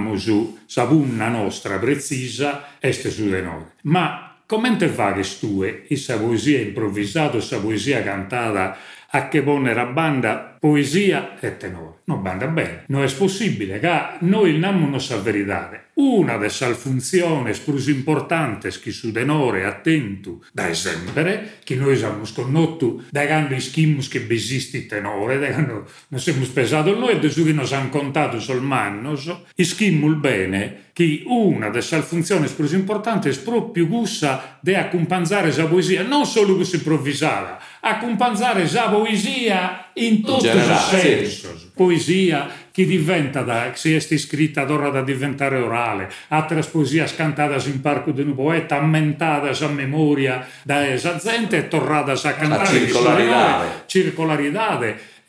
sabunna 0.67 1.29
nostra 1.29 1.79
precisa 1.79 2.79
è 2.79 2.91
su 2.93 3.25
noi. 3.25 3.65
Ma 3.83 4.29
come 4.47 4.77
te 4.77 4.89
fa 4.89 5.13
che 5.13 5.23
stue, 5.23 5.85
questa 5.87 6.19
poesia 6.19 6.61
improvvisata, 6.61 7.33
questa 7.33 7.59
poesia 7.59 8.03
cantata 8.03 8.79
a 9.11 9.29
che 9.29 9.43
pone 9.43 9.73
la 9.73 9.87
banda 9.87 10.57
poesia 10.59 11.39
e 11.41 11.57
tenore? 11.57 12.01
Non 12.05 12.23
banda 12.23 12.47
bene. 12.47 12.85
Non 12.89 13.03
è 13.03 13.13
possibile 13.13 13.79
che 13.79 13.91
noi 14.21 14.59
non 14.59 15.01
sa 15.01 15.19
verità. 15.19 15.71
Una 15.95 16.37
delle 16.37 16.75
funzioni 16.75 17.53
più 17.53 17.77
importanti 17.89 18.69
che 18.81 18.91
su 18.91 19.11
tenore 19.11 19.65
attento 19.65 20.45
da 20.53 20.73
sempre, 20.73 21.59
che 21.65 21.75
noi 21.75 21.97
siamo 21.97 22.25
sconnotti 22.25 23.07
da 23.11 23.27
quando 23.27 23.59
schimus 23.59 24.09
che 24.09 24.25
esisti 24.29 24.87
tenore, 24.87 25.39
da 25.39 25.49
quando 25.49 25.89
non 26.09 26.21
siamo 26.21 26.45
spesati 26.45 26.91
noi 26.91 27.15
e 27.15 27.19
da 27.19 27.29
su 27.29 27.45
che 27.45 27.53
non 27.53 27.67
hanno 27.71 27.89
contato 27.89 28.39
sul 28.39 28.63
mannos, 28.63 29.43
schimmul 29.57 30.17
bene 30.17 30.87
che 30.99 31.23
una 31.27 31.69
delle 31.69 32.03
funzioni 32.03 32.49
più 32.49 32.69
importanti 32.73 33.29
è 33.29 33.39
proprio 33.39 33.87
questa 33.87 34.59
di 34.61 34.75
accompagnare 34.75 35.55
la 35.55 35.67
poesia, 35.67 36.03
non 36.03 36.27
solo 36.27 36.57
questa 36.57 36.75
improvvisata, 36.75 37.61
accompagnare 37.97 38.69
la 38.71 38.89
poesia 38.89 39.91
in 39.95 40.23
tutti 40.23 40.47
i 40.47 40.61
sensi. 40.91 41.47
Poesia 41.75 42.49
che 42.71 42.87
diventa 42.87 43.43
da, 43.43 43.73
se 43.75 43.97
è 43.97 44.17
scritta 44.19 44.65
d'ora 44.65 44.91
da 44.91 45.03
diventare 45.03 45.59
orale, 45.59 46.09
altre 46.29 46.63
poesie 46.63 47.05
cantate 47.17 47.69
in 47.69 47.81
parco 47.81 48.13
di 48.13 48.23
un 48.23 48.35
poeta, 48.35 48.79
ammentate 48.79 49.65
a 49.65 49.69
memoria 49.69 50.47
da 50.63 50.87
esa 50.87 51.17
gente 51.17 51.57
e 51.57 51.69
tornate 51.69 52.13
a 52.13 52.35
cantare. 52.35 52.63
La 52.63 52.67
circolarità. 52.67 53.83
Circolarità 53.87 54.79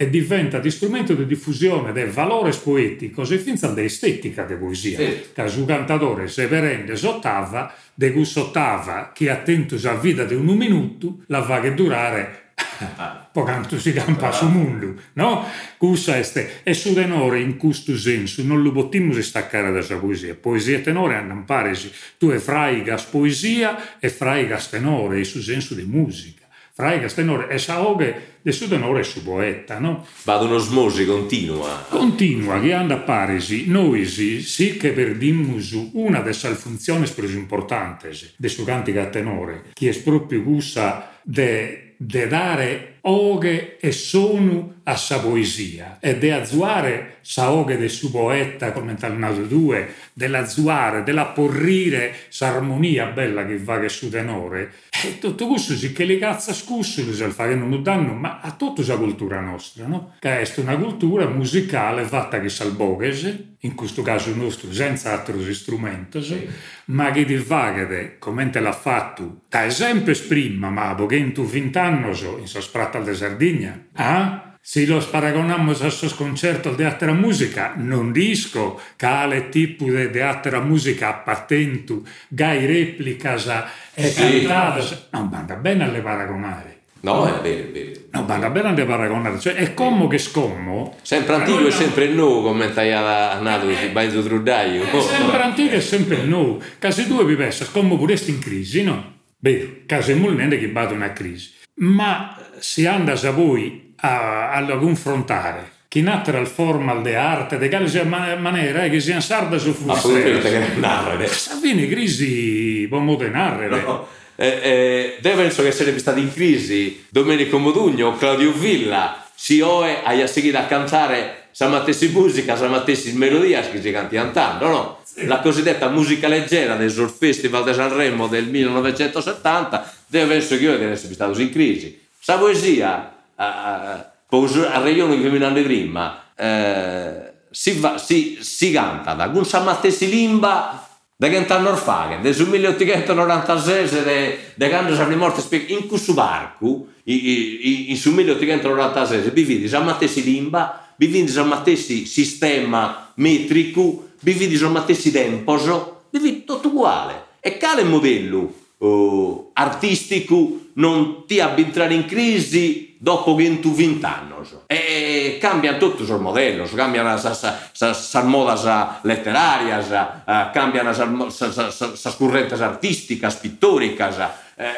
e 0.01 0.09
diventa 0.09 0.59
di 0.59 0.71
strumento 0.71 1.13
di 1.13 1.25
diffusione 1.25 1.91
del 1.91 2.09
valore 2.09 2.51
poetico 2.51 3.23
e 3.23 3.37
finza 3.37 3.67
dell'estetica 3.67 4.43
della 4.43 4.59
poesia. 4.59 4.97
Sì. 4.97 5.21
Che 5.33 5.41
il 5.41 5.65
cantatore 5.65 6.27
se 6.29 6.47
verende 6.47 6.95
sottava, 6.95 7.73
de 7.93 8.11
gustottava 8.11 9.11
che 9.13 9.29
attento 9.29 9.75
a 9.83 9.95
vita 9.95 10.23
di 10.23 10.35
un 10.35 10.45
minuto, 10.45 11.17
la 11.25 11.39
va 11.39 11.59
che 11.59 11.73
durare 11.73 12.48
quanto 13.31 13.79
si 13.79 13.93
campa 13.93 14.31
su 14.31 14.47
mondo, 14.47 14.95
no? 15.13 15.45
Cussa 15.77 16.17
este, 16.17 16.61
e 16.63 16.73
su 16.73 16.93
tenore 16.93 17.39
in 17.39 17.57
questo 17.57 17.97
senso 17.97 18.43
non 18.43 18.61
lo 18.61 18.71
possiamo 18.71 19.19
staccare 19.21 19.71
da 19.71 19.81
sua 19.81 19.97
poesia. 19.97 20.35
Poesia 20.35 20.77
e 20.77 20.81
tenore 20.81 21.15
hanno 21.15 21.43
paresi, 21.45 21.91
tu 22.17 22.29
è 22.29 22.37
fraigas 22.37 23.03
poesia 23.03 23.99
e 23.99 24.09
fraigas 24.09 24.69
tenore, 24.69 25.19
in 25.19 25.25
su 25.25 25.41
senso 25.41 25.73
di 25.73 25.83
musica. 25.83 26.47
Fraigas 26.73 27.13
tenore 27.13 27.49
e 27.49 27.57
saoghe 27.57 28.37
del 28.41 28.53
suo 28.53 28.69
tenore 28.69 29.01
e 29.01 29.03
su 29.03 29.21
poeta, 29.21 29.79
no? 29.79 30.07
Vado 30.23 30.45
un'osmosi 30.45 31.05
continua. 31.05 31.85
Continua, 31.89 32.57
che 32.61 32.71
anda 32.71 32.97
paresi, 32.99 33.67
noi 33.67 34.05
sì, 34.05 34.77
che 34.77 34.91
perdimmus 34.93 35.89
una 35.91 36.21
delle 36.21 36.55
funzioni 36.55 37.05
più 37.09 37.27
importanti 37.27 38.07
del 38.37 38.49
suo 38.49 38.63
cantico 38.63 39.01
a 39.01 39.07
tenore, 39.07 39.65
che 39.73 39.89
è 39.89 40.01
proprio 40.01 40.41
questa 40.41 41.19
de 41.21 41.88
de 42.01 42.27
dare 42.27 42.98
oghe 43.01 43.77
e 43.79 43.91
sonu 43.91 44.77
a 44.83 44.95
sa 44.95 45.19
poesia 45.19 45.99
e 45.99 46.17
de 46.17 46.33
azzuare 46.33 47.17
sa 47.21 47.51
oghe 47.51 47.77
del 47.77 47.89
suo 47.89 48.09
poeta 48.09 48.71
come 48.71 48.95
tal 48.95 49.17
nato 49.17 49.41
due 49.41 49.93
dell'azzuare, 50.13 51.03
della 51.03 51.25
porrire 51.27 52.15
sa 52.29 52.47
armonia 52.47 53.05
bella 53.07 53.45
che 53.45 53.57
va 53.59 53.79
che 53.79 53.89
su 53.89 54.09
tenore 54.09 54.73
e 54.89 55.19
tutto 55.19 55.47
questo 55.47 55.75
sì 55.75 55.93
che 55.93 56.05
le 56.05 56.17
cazza 56.17 56.53
scusso 56.53 57.03
le 57.05 57.29
fa 57.29 57.47
che 57.47 57.55
non 57.55 57.69
lo 57.69 57.77
danno 57.77 58.13
ma 58.13 58.39
a 58.41 58.51
tutta 58.51 58.81
la 58.85 58.97
cultura 58.97 59.39
nostra 59.39 59.85
no? 59.85 60.15
che 60.19 60.41
è 60.41 60.51
una 60.57 60.77
cultura 60.77 61.27
musicale 61.27 62.03
fatta 62.03 62.39
che 62.39 62.49
salboghese 62.49 63.55
in 63.63 63.75
questo 63.75 64.01
caso 64.01 64.33
nostro 64.33 64.71
senza 64.73 65.11
altri 65.11 65.53
strumenti 65.53 66.21
sì. 66.21 66.47
ma 66.85 67.11
che 67.11 67.25
di 67.25 67.35
vaghe 67.35 68.15
come 68.17 68.49
te 68.49 68.59
l'ha 68.59 68.71
fatto 68.71 69.41
da 69.49 69.65
esempio 69.65 70.15
prima 70.27 70.69
ma 70.69 70.95
in 71.09 71.33
tu 71.33 71.45
vent'anni 71.45 72.07
in 72.39 72.47
so 72.47 72.61
spratta 72.89 72.99
de 72.99 73.15
Sardegna. 73.15 73.79
Ah? 73.95 74.43
Se 74.61 74.85
lo 74.85 74.99
paragonamos 74.99 75.81
a 75.81 75.89
sos 75.89 76.13
concertos 76.13 76.77
de 76.77 76.85
altra 76.85 77.13
musica, 77.13 77.73
non 77.77 78.11
disco 78.11 78.77
cale 78.97 79.49
tipo 79.49 79.85
de, 79.85 80.09
de 80.09 80.21
altra 80.21 80.59
musica 80.59 81.09
appatentu, 81.09 82.03
gai 82.27 82.67
replicas 82.67 83.47
e 83.95 84.09
sì. 84.09 84.19
cantadas, 84.19 85.07
non 85.11 85.29
banda 85.29 85.55
bene 85.55 85.85
alle 85.85 86.01
paragonare. 86.01 86.77
No, 87.01 87.25
è 87.25 87.39
vero, 87.41 87.69
è 87.69 87.71
vero. 87.71 87.99
No, 88.11 88.23
banda 88.23 88.49
bene 88.49 88.67
alle 88.67 88.85
paragonare, 88.85 89.39
cioè 89.39 89.53
è 89.55 89.73
come 89.73 90.07
che 90.07 90.17
scommo. 90.17 90.97
Sempre 91.01 91.35
antico 91.35 91.65
e 91.65 91.71
sempre 91.71 92.09
nuovo, 92.09 92.49
come 92.49 92.65
a 92.65 93.39
nato 93.39 93.65
di 93.65 93.75
Baito 93.91 94.21
Trudaio. 94.21 94.83
Sempre 95.01 95.41
antico 95.41 95.75
e 95.75 95.81
sempre 95.81 96.23
nuovo. 96.23 96.61
Case 96.77 97.07
due 97.07 97.23
vi 97.23 97.35
pensa, 97.35 97.63
scommo 97.63 97.97
pure 97.97 98.19
in 98.25 98.39
crisi, 98.39 98.83
no? 98.83 99.17
Beh, 99.37 99.85
case 99.87 100.13
molnende 100.15 100.59
che 100.59 100.67
bada 100.67 100.93
una 100.93 101.13
crisi 101.13 101.57
ma 101.79 102.35
se 102.59 102.87
andas 102.87 103.23
a 103.23 103.31
voi 103.31 103.93
a, 103.97 104.51
a 104.51 104.77
confrontare 104.77 105.77
che 105.89 106.01
natural 106.01 106.45
formal 106.45 107.01
de 107.01 107.15
arte, 107.15 107.57
de 107.57 107.67
quale 107.67 108.05
maniera 108.05 108.87
che 108.89 108.99
sia 108.99 109.19
sarda 109.19 109.57
su 109.57 109.73
fuste. 109.73 110.39
narrare. 110.75 111.27
Savini 111.27 111.89
crisi 111.89 112.85
può 112.87 112.99
narrare. 112.99 113.67
No. 113.67 114.07
Eh, 114.35 115.17
eh, 115.21 115.29
penso 115.35 115.63
che 115.63 115.71
sarebbe 115.71 115.99
stato 115.99 116.19
in 116.19 116.31
crisi 116.31 117.05
Domenico 117.09 117.57
Modugno 117.57 118.15
Claudio 118.15 118.53
Villa 118.53 119.25
si 119.35 119.59
oe 119.59 120.01
hai 120.01 120.25
seguito 120.29 120.57
a 120.57 120.63
cantare 120.63 121.47
Samattessi 121.51 122.07
musica, 122.09 122.55
Samattessi 122.55 123.11
melodia 123.13 123.59
che 123.67 123.81
si 123.81 123.91
canti 123.91 124.15
cantando, 124.15 124.67
no? 124.67 124.99
La 125.25 125.39
cosiddetta 125.39 125.89
musica 125.89 126.29
leggera 126.29 126.75
del 126.75 126.91
Sul 126.91 127.09
Festival 127.09 127.65
di 127.65 127.73
Sanremo 127.73 128.27
del 128.27 128.45
1970 128.45 129.93
deve 130.05 130.35
essere 130.35 130.59
che 130.59 130.65
io 130.65 130.77
deve 130.77 130.91
essere 130.91 131.13
stato 131.13 131.41
in 131.41 131.51
crisi. 131.51 132.07
Sa 132.29 132.37
poesia, 132.37 133.11
a, 133.37 134.13
a 134.29 134.79
regione 134.83 135.19
che 135.19 135.29
mi 135.31 135.43
hanno 135.43 135.63
prima, 135.63 136.25
eh, 136.35 137.33
si, 137.49 137.79
va, 137.79 137.97
si, 137.97 138.37
si 138.39 138.69
canta 138.69 139.15
da 139.15 139.31
un 139.33 139.43
sammattesi 139.43 140.07
limba 140.07 140.87
da 141.15 141.27
cantare 141.27 141.63
Norfaghe, 141.63 142.19
del 142.21 142.35
1896 142.47 144.03
de, 144.03 144.39
de 144.53 144.69
quando 144.69 144.93
sono 144.93 145.15
morti 145.15 145.41
in 145.73 145.87
questo 145.87 146.13
parco, 146.13 146.89
in 147.05 147.97
su 147.97 148.11
1896, 148.11 149.31
vi 149.31 149.43
vedi 149.43 149.67
sammattesi 149.67 150.23
limba, 150.23 150.93
vi 150.97 151.07
vedi 151.07 151.31
sammattesi 151.31 152.05
sistema 152.05 153.11
metrico, 153.15 154.09
vi 154.19 154.33
vedi 154.33 154.55
sammattesi 154.55 155.11
temposo, 155.11 156.03
vi 156.11 156.19
vedi 156.19 156.43
tutto 156.45 156.67
uguale. 156.67 157.23
E 157.39 157.57
quale 157.57 157.83
modello 157.83 158.53
uh, 158.77 159.49
artistico 159.53 160.67
non 160.79 161.25
ti 161.25 161.39
abbia 161.39 161.63
entrare 161.63 161.93
in 161.93 162.05
crisi 162.05 162.95
dopo 162.97 163.35
che 163.35 163.59
tu 163.59 163.73
20 163.73 164.05
anni. 164.05 164.27
E 164.65 165.37
cambiano 165.39 165.77
tutti 165.77 166.03
i 166.03 166.17
modelli, 166.17 166.67
cambiano 166.73 167.13
le 167.13 168.23
moda 168.23 168.99
letterarie, 169.03 169.75
uh, 169.75 170.51
cambiano 170.51 170.91
le 170.91 172.15
correnti 172.17 172.53
artistiche, 172.55 173.27
pittoriche. 173.39 174.47
Eh, 174.55 174.71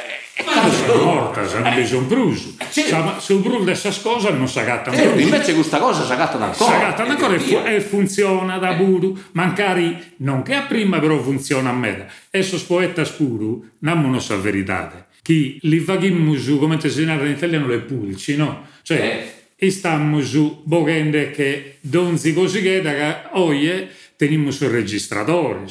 sono 0.85 1.03
morte, 1.03 1.41
non 1.41 1.65
eh, 1.67 1.75
bisogna 1.75 2.05
bruso. 2.05 2.53
Eh, 2.59 2.65
sì. 2.69 2.83
Se 2.83 3.33
un 3.33 3.41
bruso 3.41 3.59
di 3.59 3.63
queste 3.63 4.01
cose 4.03 4.29
non 4.29 4.47
si 4.47 4.59
agatta 4.59 4.91
certo, 4.93 5.19
invece 5.19 5.55
questa 5.55 5.79
cosa 5.79 6.05
si 6.05 6.11
agatta 6.11 6.37
ancora. 6.37 6.69
Si 6.69 6.75
agatta 6.75 7.03
ancora 7.03 7.33
e, 7.33 7.75
e, 7.75 7.81
funziona 7.81 8.59
da 8.59 8.73
buru. 8.73 9.17
Mancari, 9.31 10.13
non 10.17 10.43
che 10.43 10.53
a 10.53 10.61
prima 10.61 10.99
però 10.99 11.19
funziona 11.19 11.71
a 11.71 11.73
me. 11.73 12.07
E 12.29 12.43
sono 12.43 12.61
poeta 12.67 13.03
spuru, 13.03 13.69
non 13.79 13.97
hanno 13.97 14.21
la 14.27 14.35
verità 14.37 15.09
che 15.21 15.57
li 15.61 15.79
vaghiamo 15.79 16.35
su, 16.35 16.57
come 16.57 16.79
si 16.79 17.05
narra 17.05 17.25
in 17.25 17.33
italiano, 17.33 17.67
le 17.67 17.79
pulci, 17.79 18.35
no? 18.35 18.65
Cioè, 18.81 18.97
eh. 18.97 19.65
e 19.67 19.69
stiamo 19.69 20.21
su 20.21 20.61
bogende 20.63 21.31
che 21.31 21.77
donzi 21.81 22.33
così 22.33 22.61
che 22.61 22.81
da 22.81 23.29
oie 23.33 23.89
teniamo 24.15 24.51
sul 24.51 24.69
registratore, 24.69 25.65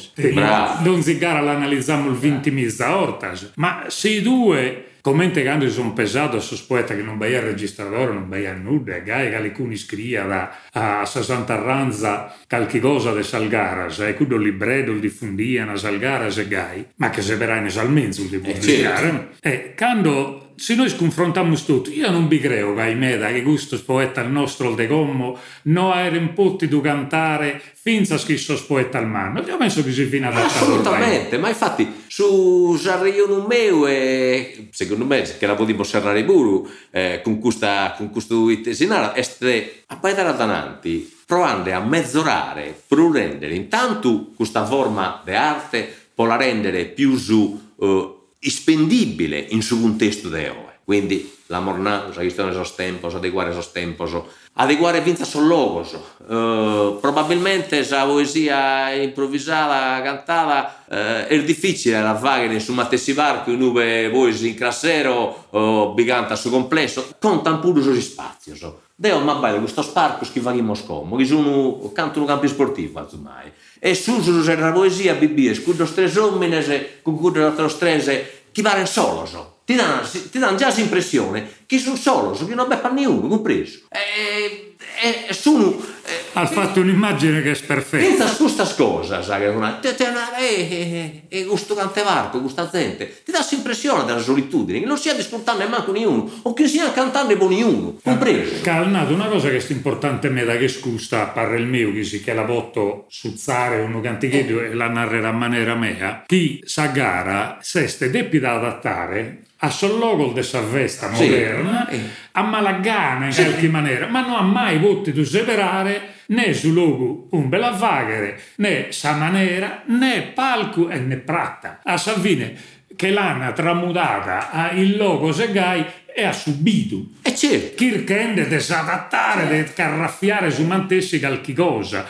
non 0.83 1.01
si 1.01 1.17
gara 1.17 1.39
l'analizziamo 1.39 2.09
il 2.09 2.17
20 2.17 2.51
mila 2.51 2.97
ortas, 2.97 3.51
ma 3.55 3.85
se 3.87 4.09
i 4.09 4.21
due 4.21 4.90
Commente 5.01 5.43
quando 5.43 5.67
sono 5.69 5.93
pesato 5.93 6.37
a 6.37 6.39
sospetta 6.39 6.95
che 6.95 7.01
non 7.01 7.17
vai 7.17 7.35
al 7.35 7.43
registratore, 7.43 8.13
non 8.13 8.29
vai 8.29 8.45
a 8.45 8.53
nulla, 8.53 8.99
gai 8.99 9.33
alcuni 9.33 9.75
scriva 9.75 10.23
da, 10.23 10.57
a 10.73 11.05
Santa 11.05 11.55
Ranza 11.55 12.35
qualche 12.47 12.79
cosa 12.79 13.13
di 13.13 13.23
Salgaras, 13.23 13.99
e 13.99 14.09
eh, 14.09 14.13
quello 14.13 14.37
libredo 14.37 14.93
diffondiano 14.93 15.71
a 15.71 15.77
Salgaras 15.77 16.37
e 16.37 16.47
gai, 16.47 16.85
ma 16.97 17.09
che 17.09 17.21
se 17.21 17.35
verrai 17.35 17.61
ne 17.61 17.69
salmenzo 17.69 18.21
di 18.23 18.37
pubblicare. 18.37 19.07
Eh, 19.07 19.11
certo. 19.11 19.27
E 19.39 19.73
quando 19.75 20.50
se 20.55 20.75
noi 20.75 20.89
sconfrontiamo 20.89 21.55
tutti, 21.55 21.97
io 21.97 22.09
non 22.11 22.27
vi 22.27 22.39
credo 22.39 22.73
che 22.73 22.93
me 22.93 23.17
da 23.17 23.31
che 23.31 23.41
gusto 23.41 23.81
poeta 23.83 24.21
il 24.21 24.29
nostro 24.29 24.73
de 24.73 24.87
gommo 24.87 25.37
no 25.63 25.93
era 25.95 26.15
in 26.15 26.33
potti 26.33 26.67
di 26.67 26.81
cantare 26.81 27.61
finza 27.73 28.17
schisso 28.17 28.61
poeta 28.67 28.97
al 28.97 29.07
mano. 29.07 29.41
Io 29.41 29.57
penso 29.57 29.83
che 29.83 29.91
si 29.91 30.05
fino 30.05 30.27
ad 30.27 30.37
Assolutamente, 30.37 31.37
ma 31.37 31.49
infatti 31.49 32.03
su 32.07 32.75
Sarrion 32.77 33.45
meu 33.47 33.87
e 33.87 34.67
secondo 34.71 35.05
me 35.05 35.21
che 35.21 35.47
la 35.47 35.55
potremmo 35.55 35.83
serrare 35.83 36.23
pure 36.23 36.69
eh, 36.91 37.21
con 37.23 37.39
questa 37.39 37.93
con 37.97 38.09
questo 38.09 38.49
itesinara 38.49 39.15
este 39.15 39.83
a 39.87 39.97
paedare 39.97 40.35
dananti 40.35 41.19
provando 41.25 41.73
a 41.73 41.79
mezzorare 41.79 42.81
per 42.85 42.99
rendere 42.99 43.55
intanto 43.55 44.31
questa 44.35 44.65
forma 44.65 45.21
di 45.23 45.31
arte 45.31 45.91
può 46.13 46.25
la 46.25 46.35
rendere 46.35 46.85
più 46.85 47.17
su 47.17 47.71
uh, 47.75 48.20
spendibile 48.49 49.37
in 49.49 49.61
su 49.61 49.79
contesto 49.79 50.29
di 50.29 50.45
oggi. 50.45 50.69
Quindi 50.83 51.39
la 51.47 51.59
mornà, 51.59 52.07
la 52.07 52.13
questione 52.13 52.53
sos 52.53 52.75
tempos, 52.75 53.13
adeguare 53.13 53.53
sos 53.53 53.71
tempos, 53.71 54.11
adeguare 54.53 55.01
vinza 55.01 55.25
sos 55.25 55.43
logos. 55.43 55.93
Uh, 56.27 56.97
probabilmente 56.99 57.87
la 57.87 58.03
poesia 58.03 58.91
improvvisata, 58.91 60.01
cantata, 60.01 60.83
uh, 60.87 61.27
è 61.27 61.43
difficile 61.43 62.01
la 62.01 62.17
fare 62.17 62.59
su 62.59 62.73
Mattessi 62.73 63.13
Varco, 63.13 63.53
dove 63.53 64.09
poesia 64.09 64.49
in 64.49 64.55
crassero, 64.55 65.47
uh, 65.51 65.93
biganta 65.93 66.35
su 66.35 66.49
complesso, 66.49 67.15
contan 67.19 67.59
pure 67.59 67.81
sui 67.81 68.01
spazi. 68.01 68.55
So. 68.55 68.81
Deo 69.01 69.17
ma 69.17 69.33
bello 69.33 69.57
questo 69.57 69.81
sparco 69.81 70.27
che 70.31 70.39
va 70.41 70.51
in 70.51 70.63
Moscò, 70.63 71.03
che 71.17 71.25
sono 71.25 71.91
canto 71.91 72.19
un 72.19 72.27
campo 72.27 72.45
sportivo, 72.45 72.99
ormai. 72.99 73.51
E 73.79 73.95
su 73.95 74.21
su 74.21 74.43
la 74.43 74.71
poesia 74.71 75.15
bibia, 75.15 75.55
scudo 75.55 75.85
tre 75.85 76.05
uomini, 76.15 76.63
con 77.01 77.31
l'altro 77.33 77.67
strese, 77.67 78.43
chi 78.51 78.61
pare 78.61 78.85
solo 78.85 79.25
so 79.25 79.51
ti 79.65 79.73
danno, 79.73 80.07
ti 80.07 80.37
danno 80.37 80.55
già 80.55 80.69
l'impressione 80.75 81.63
che 81.65 81.79
sono 81.79 81.95
solo, 81.95 82.31
che 82.31 82.53
non 82.53 82.67
beppa 82.67 82.91
nessuno, 82.91 83.27
compreso. 83.27 83.87
E, 83.89 84.70
e, 85.01 85.25
e 85.29 85.33
sono... 85.33 85.99
Eh, 86.03 86.19
ha 86.33 86.45
fatto 86.47 86.79
un'immagine 86.79 87.41
che 87.41 87.51
è 87.51 87.61
perfetta. 87.63 88.27
Senza 88.27 88.35
questa 88.35 88.67
cosa, 88.75 89.21
sai, 89.21 89.47
una, 89.47 89.73
te, 89.73 89.95
te, 89.95 90.07
e, 90.37 91.23
e, 91.27 91.45
questo 91.45 91.75
cantevarco, 91.75 92.41
questa 92.41 92.69
gente, 92.71 93.21
ti 93.23 93.31
dà 93.31 93.45
l'impressione 93.49 94.03
della 94.05 94.19
solitudine, 94.19 94.79
che 94.79 94.85
non 94.85 94.97
sia 94.97 95.13
disfruttando 95.13 95.67
manco 95.67 95.91
nessuno, 95.91 96.29
o 96.41 96.53
che 96.53 96.67
sia 96.67 96.91
cantando 96.91 97.37
con 97.37 97.49
nessuno, 97.49 97.99
compreso. 98.03 98.61
Calnato, 98.61 99.13
una 99.13 99.27
cosa 99.27 99.49
che 99.49 99.57
è 99.57 99.65
importante 99.69 100.27
a 100.27 100.31
me 100.31 100.43
da 100.43 100.57
che 100.57 100.67
scusta, 100.67 101.27
parla 101.27 101.57
il 101.57 101.67
mio, 101.67 101.93
che 101.93 102.03
si 102.03 102.21
che 102.21 102.33
la 102.33 102.43
botto 102.43 103.05
suzzare 103.09 103.81
uno 103.81 104.01
cantichetto 104.01 104.59
eh. 104.59 104.71
e 104.71 104.73
la 104.73 104.87
narrerà 104.87 105.29
a 105.29 105.33
maniera 105.33 105.75
mea, 105.75 106.23
chi 106.25 106.61
sa 106.65 106.87
gara, 106.87 107.59
se 107.61 107.87
ste 107.87 108.09
deppi 108.09 108.39
da 108.39 108.55
adattare 108.55 109.43
a 109.63 109.69
sollogol 109.69 110.33
de 110.33 110.41
vesta 110.71 111.07
moderna, 111.09 111.87
sì. 111.89 111.99
A 112.33 112.41
malagana 112.43 113.27
in 113.27 113.33
qualche 113.33 113.67
maniera, 113.67 114.07
ma 114.07 114.21
non 114.21 114.35
ha 114.35 114.41
mai 114.41 114.79
potuto 114.79 115.23
separare 115.23 116.19
né 116.27 116.53
su 116.53 116.71
luogo 116.71 117.27
un 117.31 117.49
belavaghere, 117.49 118.39
né 118.55 118.91
sa 118.91 119.13
manera, 119.13 119.83
né 119.87 120.31
palco 120.33 120.89
e 120.89 120.99
né 120.99 121.17
pratta. 121.17 121.79
A 121.83 121.97
Savine 121.97 122.79
che 122.95 123.09
l'hanno 123.09 123.51
tramutata 123.53 124.71
il 124.73 124.95
logo 124.97 125.31
Segai 125.31 125.83
e 126.13 126.23
ha 126.23 126.33
subito. 126.33 127.05
E 127.21 127.35
certo. 127.35 127.75
Chi 127.75 128.03
rende 128.05 128.47
di 128.47 128.55
adattare, 128.55 129.47
di 129.47 129.55
certo. 129.55 129.71
carraffiare 129.75 130.51
su 130.51 130.63
mantessi 130.63 131.19
qualche 131.19 131.53
cosa 131.53 132.05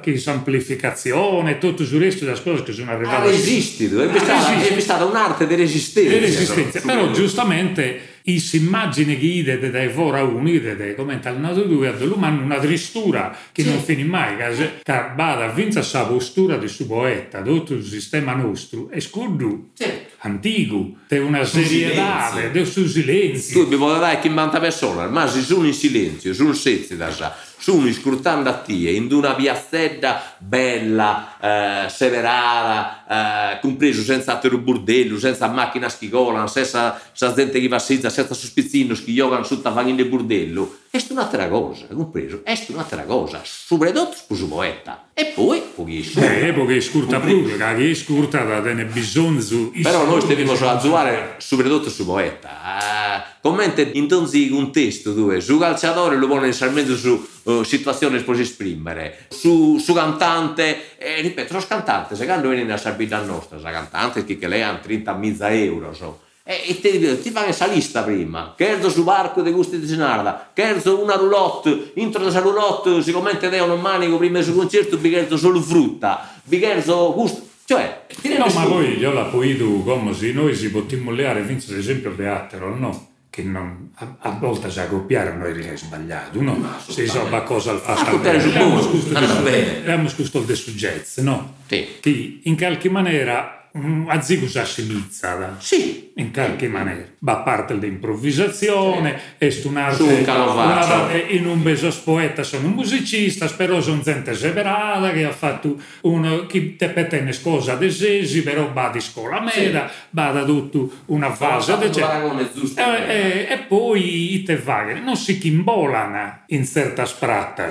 che 0.00 0.18
semplificazione, 0.18 1.58
tutto 1.58 1.82
il 1.82 1.88
resto 1.98 2.24
delle 2.24 2.40
cose 2.42 2.62
che 2.62 2.72
sono 2.72 2.92
arrivate. 2.92 3.16
Ha 3.16 3.30
resistito, 3.30 4.00
è 4.02 4.18
stata, 4.18 4.60
è 4.60 4.80
stata 4.80 5.04
un'arte 5.04 5.46
di 5.46 5.54
resistenza. 5.54 6.10
Di 6.10 6.18
resistenza. 6.18 6.80
Però 6.80 7.10
giustamente 7.10 8.09
is 8.24 8.52
immagini 8.52 9.18
che 9.18 9.26
ide 9.26 9.70
dai 9.70 9.88
fora 9.88 10.22
uno, 10.22 10.48
ide 10.48 10.94
come 10.94 11.18
tal 11.20 11.38
nato 11.38 11.62
due, 11.62 11.88
ad 11.88 12.02
l'umano 12.02 12.42
una 12.42 12.58
tristura 12.58 13.36
che 13.52 13.62
sì. 13.62 13.68
non 13.68 13.80
finì 13.82 14.04
mai, 14.04 14.36
che 14.36 14.72
bada 15.14 15.48
vinza 15.48 15.82
sa 15.82 16.06
postura 16.06 16.56
di 16.56 16.68
suo 16.68 16.86
poeta, 16.86 17.42
tutto 17.42 17.74
il 17.74 17.84
sistema 17.84 18.34
nostro, 18.34 18.90
e 18.90 19.00
scurdu. 19.00 19.70
Sì. 19.74 20.08
Antico, 20.22 20.96
di 21.08 21.18
una 21.18 21.44
serietà, 21.44 22.30
del 22.52 22.66
suo 22.66 22.86
silenzio. 22.86 23.62
Tu 23.62 23.68
mi 23.70 23.76
vuoi 23.76 23.98
dare 23.98 24.18
che 24.20 24.28
manta 24.28 24.60
persona, 24.60 25.06
ma 25.08 25.26
si 25.26 25.40
sono 25.40 25.66
in 25.66 25.72
silenzio, 25.72 26.34
sono 26.34 26.52
senza 26.52 26.94
da 26.94 27.10
sa 27.10 27.48
sono 27.60 27.92
scrutando 27.92 28.48
a 28.48 28.54
te 28.54 28.72
in 28.72 29.12
una 29.12 29.34
piazzetta 29.34 30.36
bella, 30.38 31.29
eh, 31.40 31.86
severata, 31.88 33.54
eh, 33.56 33.60
compreso 33.60 34.02
senza 34.02 34.32
altro 34.32 34.58
burdello, 34.58 35.18
senza 35.18 35.48
macchina 35.48 35.88
schicola, 35.88 36.46
senza, 36.46 37.00
senza 37.12 37.34
gente 37.34 37.60
che 37.60 37.68
passeggia, 37.68 38.10
senza 38.10 38.34
sospizzino 38.34 38.94
che 38.94 39.14
giocano 39.14 39.42
sotto 39.42 39.68
a 39.68 39.82
burdello. 39.82 40.76
È 40.90 41.00
un'altra 41.10 41.48
cosa, 41.48 41.86
compreso? 41.86 42.40
È 42.42 42.58
un'altra 42.68 43.04
cosa, 43.04 43.40
soprattutto 43.44 44.12
sposo 44.16 44.48
poeta. 44.48 45.08
E 45.14 45.26
poi, 45.26 45.62
pochissimo. 45.72 46.24
Eh, 46.24 46.52
perché 46.52 46.80
scurta 46.80 47.20
pure, 47.20 47.56
che 47.56 47.90
è 47.90 47.94
scurta 47.94 48.42
da 48.42 48.60
tenere 48.60 48.88
bisogno 48.88 49.40
su... 49.40 49.70
Però 49.82 50.04
noi 50.04 50.20
stiamo 50.20 50.52
a 50.52 50.78
giocare 50.78 51.34
soprattutto 51.38 51.90
su 51.90 52.04
poeta. 52.04 52.48
Uh, 52.48 53.22
commenta 53.40 53.82
in 53.82 54.08
tonzi 54.08 54.50
un 54.50 54.72
testo 54.72 55.12
dove 55.12 55.40
su 55.40 55.58
calciatore 55.58 56.16
lo 56.16 56.26
pone 56.26 56.46
necessariamente 56.46 56.96
su 56.96 57.24
uh, 57.44 57.62
situazioni 57.62 58.16
che 58.16 58.24
può 58.24 58.34
esprimere, 58.34 59.26
su, 59.28 59.78
su 59.78 59.92
cantante, 59.92 60.89
e 61.02 61.22
ripeto, 61.22 61.54
lo 61.54 61.64
cantante, 61.66 62.14
secondo 62.14 62.48
me 62.48 62.56
viene 62.56 62.74
a 62.74 62.76
servire 62.76 63.24
nostra, 63.24 63.58
la 63.58 63.70
cantante 63.70 64.22
che 64.22 64.46
lei 64.46 64.60
ha 64.60 64.78
30.000 64.86 65.36
euro, 65.54 65.94
so. 65.94 66.20
E 66.42 66.78
ti, 66.78 67.20
ti 67.22 67.30
fa 67.30 67.44
questa 67.44 67.66
lista 67.66 68.02
prima. 68.02 68.54
Cherzo 68.54 68.90
su 68.90 69.02
barco 69.02 69.40
di 69.40 69.50
gusti 69.50 69.78
di 69.78 69.86
Senarda 69.86 70.50
cherzo 70.52 71.00
una 71.00 71.14
roulotte 71.14 71.92
intro 71.94 72.22
della 72.22 72.40
roulotte 72.40 73.02
si 73.02 73.12
commenta 73.12 73.48
te 73.48 73.60
un 73.60 73.80
manico 73.80 74.18
prima 74.18 74.40
del 74.40 74.54
concerto 74.54 74.98
vi 74.98 75.10
cherzo 75.10 75.36
solo 75.36 75.60
frutta 75.60 76.28
vi 76.44 76.58
cherzo 76.58 77.12
gusto 77.14 77.46
cioè 77.64 78.06
no 78.36 78.46
ma 78.52 78.64
poi 78.64 78.98
io 78.98 79.12
la 79.12 79.24
poi 79.24 79.56
tu 79.56 79.84
come 79.84 80.12
se 80.12 80.32
noi 80.32 80.54
si 80.54 80.70
potremmo 80.70 81.12
leare 81.12 81.42
vince 81.42 81.72
l'esempio 81.72 82.14
teatro 82.14 82.76
no 82.76 83.09
che 83.30 83.44
non, 83.44 83.92
a, 83.94 84.16
a, 84.18 84.30
volte 84.30 84.70
si 84.70 84.80
accoppiare 84.80 85.32
noi 85.32 85.54
è 85.62 85.76
sbagliato 85.76 86.42
no? 86.42 86.78
se 86.88 87.06
so 87.06 87.24
ma 87.26 87.42
cosa 87.42 87.70
al 87.70 87.78
fatto 87.78 88.16
abbiamo 88.16 90.10
questo 90.12 90.40
del 90.40 90.56
suggesto 90.56 91.22
no? 91.22 91.54
Sì. 91.68 91.86
che 92.00 92.40
in 92.42 92.56
qualche 92.56 92.90
maniera 92.90 93.59
a 94.06 94.20
zigus 94.20 94.56
assimizzata. 94.56 95.56
Sì. 95.58 96.10
In 96.16 96.32
qualche 96.32 96.68
maniera. 96.68 97.04
Ma 97.20 97.32
a 97.32 97.36
parte 97.36 97.74
l'improvvisazione, 97.74 99.18
sì. 99.38 99.44
è 99.44 99.66
un'arte, 99.66 100.02
un'arte 100.02 101.18
in 101.30 101.46
un 101.46 101.62
beso 101.62 101.88
poeta 102.02 102.42
sono 102.42 102.66
un 102.66 102.74
musicista, 102.74 103.46
però 103.46 103.80
sono 103.80 104.02
gente 104.02 104.34
severata 104.34 105.12
che 105.12 105.24
ha 105.24 105.30
fatto 105.30 105.80
uno 106.02 106.46
che 106.46 106.76
te 106.76 106.88
petene 106.88 107.32
scosa 107.32 107.72
ad 107.72 107.82
esesi, 107.82 108.42
però 108.42 108.72
va 108.72 108.90
di 108.92 109.00
scuola 109.00 109.40
media, 109.40 109.88
sì. 109.88 109.94
va 110.10 110.30
da 110.30 110.44
tutto 110.44 110.90
una 111.06 111.32
fase. 111.32 111.78
E, 111.78 112.82
e, 112.84 113.46
e, 113.50 113.58
poi 113.68 114.34
i 114.34 114.42
te 114.42 114.56
vaghe 114.56 114.98
non 114.98 115.16
si 115.16 115.38
chimbolano 115.38 116.42
in 116.48 116.66
certa 116.66 117.06
spratta, 117.06 117.68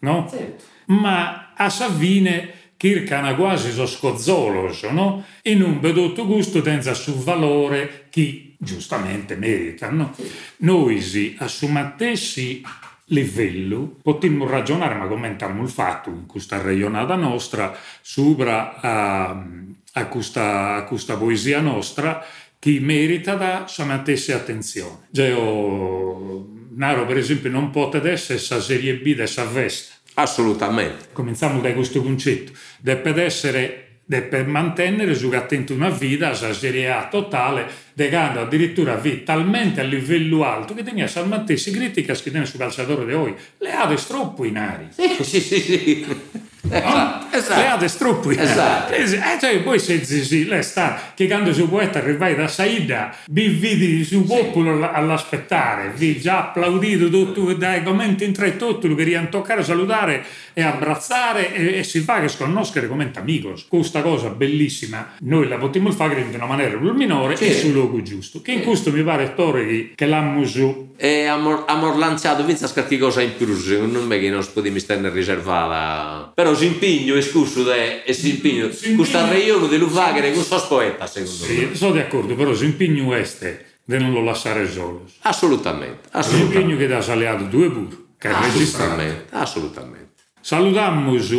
no? 0.00 0.28
Sì. 0.30 0.66
Ma 0.86 1.52
a 1.56 1.68
Savine 1.68 2.57
circana 2.78 3.34
quasi 3.34 3.72
so 3.72 3.86
scozzoloso, 3.86 4.90
no? 4.90 5.24
In 5.42 5.62
un 5.62 5.80
bedotto 5.80 6.24
gusto 6.24 6.62
tenza 6.62 6.94
su 6.94 7.18
valore 7.18 8.06
chi 8.08 8.54
giustamente 8.56 9.34
meritano. 9.34 10.14
Noi 10.58 11.02
si 11.02 11.36
assumatessi 11.38 12.62
livello 13.06 13.96
potremmo 14.02 14.46
ragionare, 14.46 14.94
ma 14.94 15.06
commentiamo 15.06 15.62
il 15.62 15.68
fatto 15.68 16.08
in 16.10 16.26
questa 16.26 16.60
regionata 16.62 17.16
nostra, 17.16 17.76
sopra 18.00 18.80
a, 18.80 19.44
a, 19.92 20.06
questa, 20.06 20.74
a 20.76 20.84
questa 20.84 21.16
poesia 21.16 21.60
nostra, 21.60 22.24
che 22.58 22.78
merita 22.80 23.34
da 23.34 23.66
somatesse 23.66 24.32
attenzione. 24.32 25.06
Geo, 25.10 26.46
Naro, 26.74 27.06
per 27.06 27.16
esempio, 27.16 27.50
non 27.50 27.70
può 27.70 27.90
essere 27.92 28.38
sa 28.38 28.60
serie 28.60 28.94
B 28.96 29.14
dessa 29.14 29.44
veste 29.44 29.97
Assolutamente. 30.20 31.06
Cominciamo 31.12 31.60
da 31.60 31.72
questo 31.72 32.02
concetto. 32.02 32.52
Deve 32.80 33.22
essere 33.22 33.82
deve 34.04 34.42
mantenere 34.44 35.14
su 35.14 35.28
attento 35.28 35.74
una 35.74 35.90
vita, 35.90 36.30
la 36.30 36.54
Serie 36.54 36.90
A 36.90 37.08
totale, 37.08 37.66
degando 37.92 38.40
addirittura 38.40 38.94
vita 38.94 39.34
talmente 39.34 39.82
a 39.82 39.84
livello 39.84 40.44
alto 40.44 40.72
che 40.72 40.82
tenia 40.82 41.06
salmantessi 41.06 41.70
critica 41.70 42.14
che 42.14 42.30
tiene 42.30 42.46
su 42.46 42.56
calciatore 42.56 43.04
di 43.04 43.12
oggi. 43.12 43.34
Le 43.58 43.72
ha 43.72 43.94
troppo 43.94 44.44
in 44.44 44.56
aria. 44.56 44.88
Sì, 44.90 45.22
sì, 45.22 45.40
sì. 45.40 45.60
sì. 45.60 46.06
Esatto, 46.70 47.36
esatto. 47.36 47.84
Ha 47.84 47.88
troppo 47.88 48.32
in 48.32 48.40
esatto. 48.40 48.92
Eh, 48.92 49.06
cioè, 49.40 49.60
poi 49.62 49.78
se 49.78 50.04
si 50.04 50.46
le 50.46 50.62
sta 50.62 51.12
che 51.14 51.26
quando 51.26 51.52
si 51.52 51.62
può 51.62 51.78
arrivare 51.78 52.34
da 52.34 52.48
Saida 52.48 53.14
vi 53.30 53.48
vidi 53.48 54.04
su 54.04 54.24
popolo 54.24 54.76
sì. 54.76 54.88
all'aspettare 54.92 55.92
vi 55.94 56.18
già 56.18 56.48
applaudito 56.48 57.08
tutto 57.08 57.52
dai 57.54 57.82
commenti 57.82 58.24
in 58.24 58.32
tre 58.32 58.56
tutto 58.56 58.88
lo 58.88 58.94
querían 58.94 59.30
toccare 59.30 59.62
salutare 59.62 60.24
e 60.52 60.62
abbracciare 60.62 61.54
e, 61.54 61.78
e 61.78 61.84
si 61.84 62.00
fa 62.00 62.20
che 62.20 62.28
sconoscere 62.28 62.88
come 62.88 63.10
amigos 63.14 63.66
questa 63.68 64.02
cosa 64.02 64.28
bellissima 64.28 65.14
noi 65.20 65.48
la 65.48 65.56
potremmo 65.56 65.90
fare 65.92 66.20
in 66.20 66.34
una 66.34 66.46
maniera 66.46 66.76
più 66.76 66.92
minore 66.92 67.36
sì. 67.36 67.46
e 67.46 67.54
sul 67.54 67.72
luogo 67.72 68.02
giusto 68.02 68.42
che 68.42 68.52
in 68.52 68.62
questo 68.62 68.90
mi 68.90 69.02
pare 69.02 69.34
Torre 69.34 69.92
che 69.94 70.06
l'hanno 70.06 70.44
su 70.44 70.94
e 70.96 71.26
abbiamo 71.26 71.96
lanciato 71.96 72.44
vinza 72.44 72.68
qualche 72.70 72.98
cosa 72.98 73.22
in 73.22 73.36
più 73.36 73.46
non 73.86 74.06
me 74.06 74.18
che 74.18 74.30
non 74.30 74.42
si 74.42 74.50
può 74.50 74.62
stare 74.78 75.10
riservata 75.10 76.32
però 76.34 76.47
si 76.54 76.66
impegno 76.66 77.14
è 77.14 77.20
scusso 77.20 77.70
e 77.72 78.12
si 78.12 78.30
impegno 78.30 78.68
questa 78.96 79.28
reione 79.28 79.68
dell'Uvaghere 79.68 80.32
questo 80.32 80.64
poeta 80.68 81.06
secondo 81.06 81.44
sì, 81.44 81.66
me. 81.66 81.74
sono 81.74 81.92
d'accordo 81.92 82.34
però 82.34 82.54
si 82.54 82.64
impegno 82.64 83.14
este 83.14 83.66
di 83.84 83.96
non 83.98 84.12
lo 84.12 84.22
lasciare 84.22 84.70
solo. 84.70 85.04
Assolutamente 85.20 86.08
assolutamente. 86.10 86.58
L'impegno 86.58 86.76
che 86.76 86.86
da 86.86 87.00
saliato 87.00 87.44
due 87.44 87.70
pur 87.70 88.06
che 88.18 88.28
assolutamente 88.28 89.26
assolutamente. 89.30 90.08
Salutamos 90.40 91.34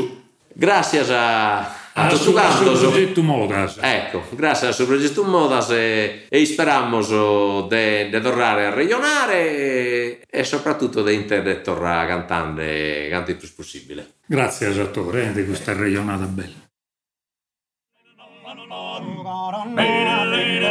grazie 0.53 0.99
a 1.07 1.78
A 1.99 2.15
su 2.15 2.33
canto, 2.33 2.75
su 2.75 2.89
progetto 2.89 3.21
Modas. 3.21 3.77
Ecco, 3.81 4.23
grazie 4.31 4.67
al 4.67 4.73
suo 4.73 4.85
progetto 4.85 5.23
Modas 5.23 5.69
e, 5.71 6.25
e 6.29 6.45
speriamo 6.45 7.01
di 7.01 8.21
tornare 8.21 8.65
a 8.67 8.73
regionare 8.73 9.49
e, 9.49 10.21
e 10.29 10.43
soprattutto 10.43 11.03
di 11.03 11.25
tornare 11.61 12.03
a 12.03 12.07
cantare 12.07 13.07
quanto 13.09 13.35
più 13.35 13.47
possibile. 13.55 14.13
Grazie 14.25 14.67
a 14.67 14.73
Sattore 14.73 15.29
eh, 15.29 15.33
di 15.33 15.45
questa 15.45 15.73
regionata 15.73 16.25
bella. 16.25 16.67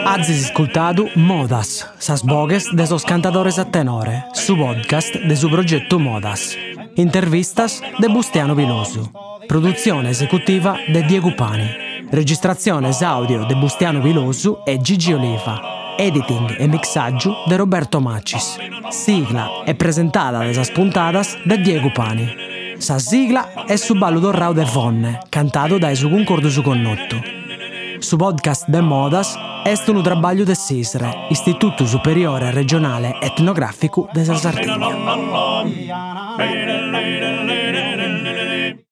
Azis 0.04 0.44
ascoltado 0.46 1.08
Modas, 1.14 1.86
sas 1.98 2.22
bogues 2.22 2.70
de 2.72 2.86
sos 2.86 3.04
cantadores 3.04 3.58
a 3.58 3.64
tenore, 3.64 4.24
su 4.32 4.56
podcast 4.56 5.14
de 5.14 5.36
su 5.36 5.48
progetto 5.50 5.98
Modas. 5.98 6.56
Intervistas 6.98 7.80
de 8.00 8.08
Bustiano 8.08 8.56
Vilosu. 8.56 9.08
Produzione 9.46 10.10
esecutiva 10.10 10.76
de 10.88 11.04
Diego 11.04 11.32
Pani. 11.32 11.70
Registrazione 12.10 12.90
audio 13.02 13.44
de 13.44 13.54
Bustiano 13.54 14.00
Vilosu 14.00 14.58
e 14.66 14.80
Gigi 14.82 15.12
Oliva. 15.12 15.94
Editing 15.96 16.56
e 16.58 16.66
mixaggio 16.66 17.36
de 17.46 17.56
Roberto 17.56 18.00
Macis. 18.00 18.58
Sigla 18.90 19.62
e 19.64 19.76
presentata 19.76 20.40
de 20.40 20.52
sas 20.52 20.70
puntadas 20.70 21.38
de 21.44 21.58
Diego 21.58 21.92
Pani. 21.92 22.26
Sa 22.78 22.98
sigla 22.98 23.64
è 23.64 23.76
su 23.76 23.94
ballo 23.94 24.18
d'orrao 24.18 24.52
de 24.52 24.66
Fonne, 24.66 25.20
cantato 25.28 25.78
da 25.78 25.94
su 25.94 26.10
concordo 26.10 26.50
su 26.50 26.62
connotto. 26.62 27.22
Su 28.00 28.16
podcast 28.16 28.66
de 28.68 28.80
Modas 28.80 29.38
est 29.64 29.86
un 29.86 30.02
trabalho 30.02 30.44
de 30.44 30.56
SISRE, 30.56 31.26
Istituto 31.30 31.86
Superiore 31.86 32.50
Regionale 32.50 33.18
Etnografico 33.20 34.08
de 34.12 34.24
Sardegna. 34.24 34.88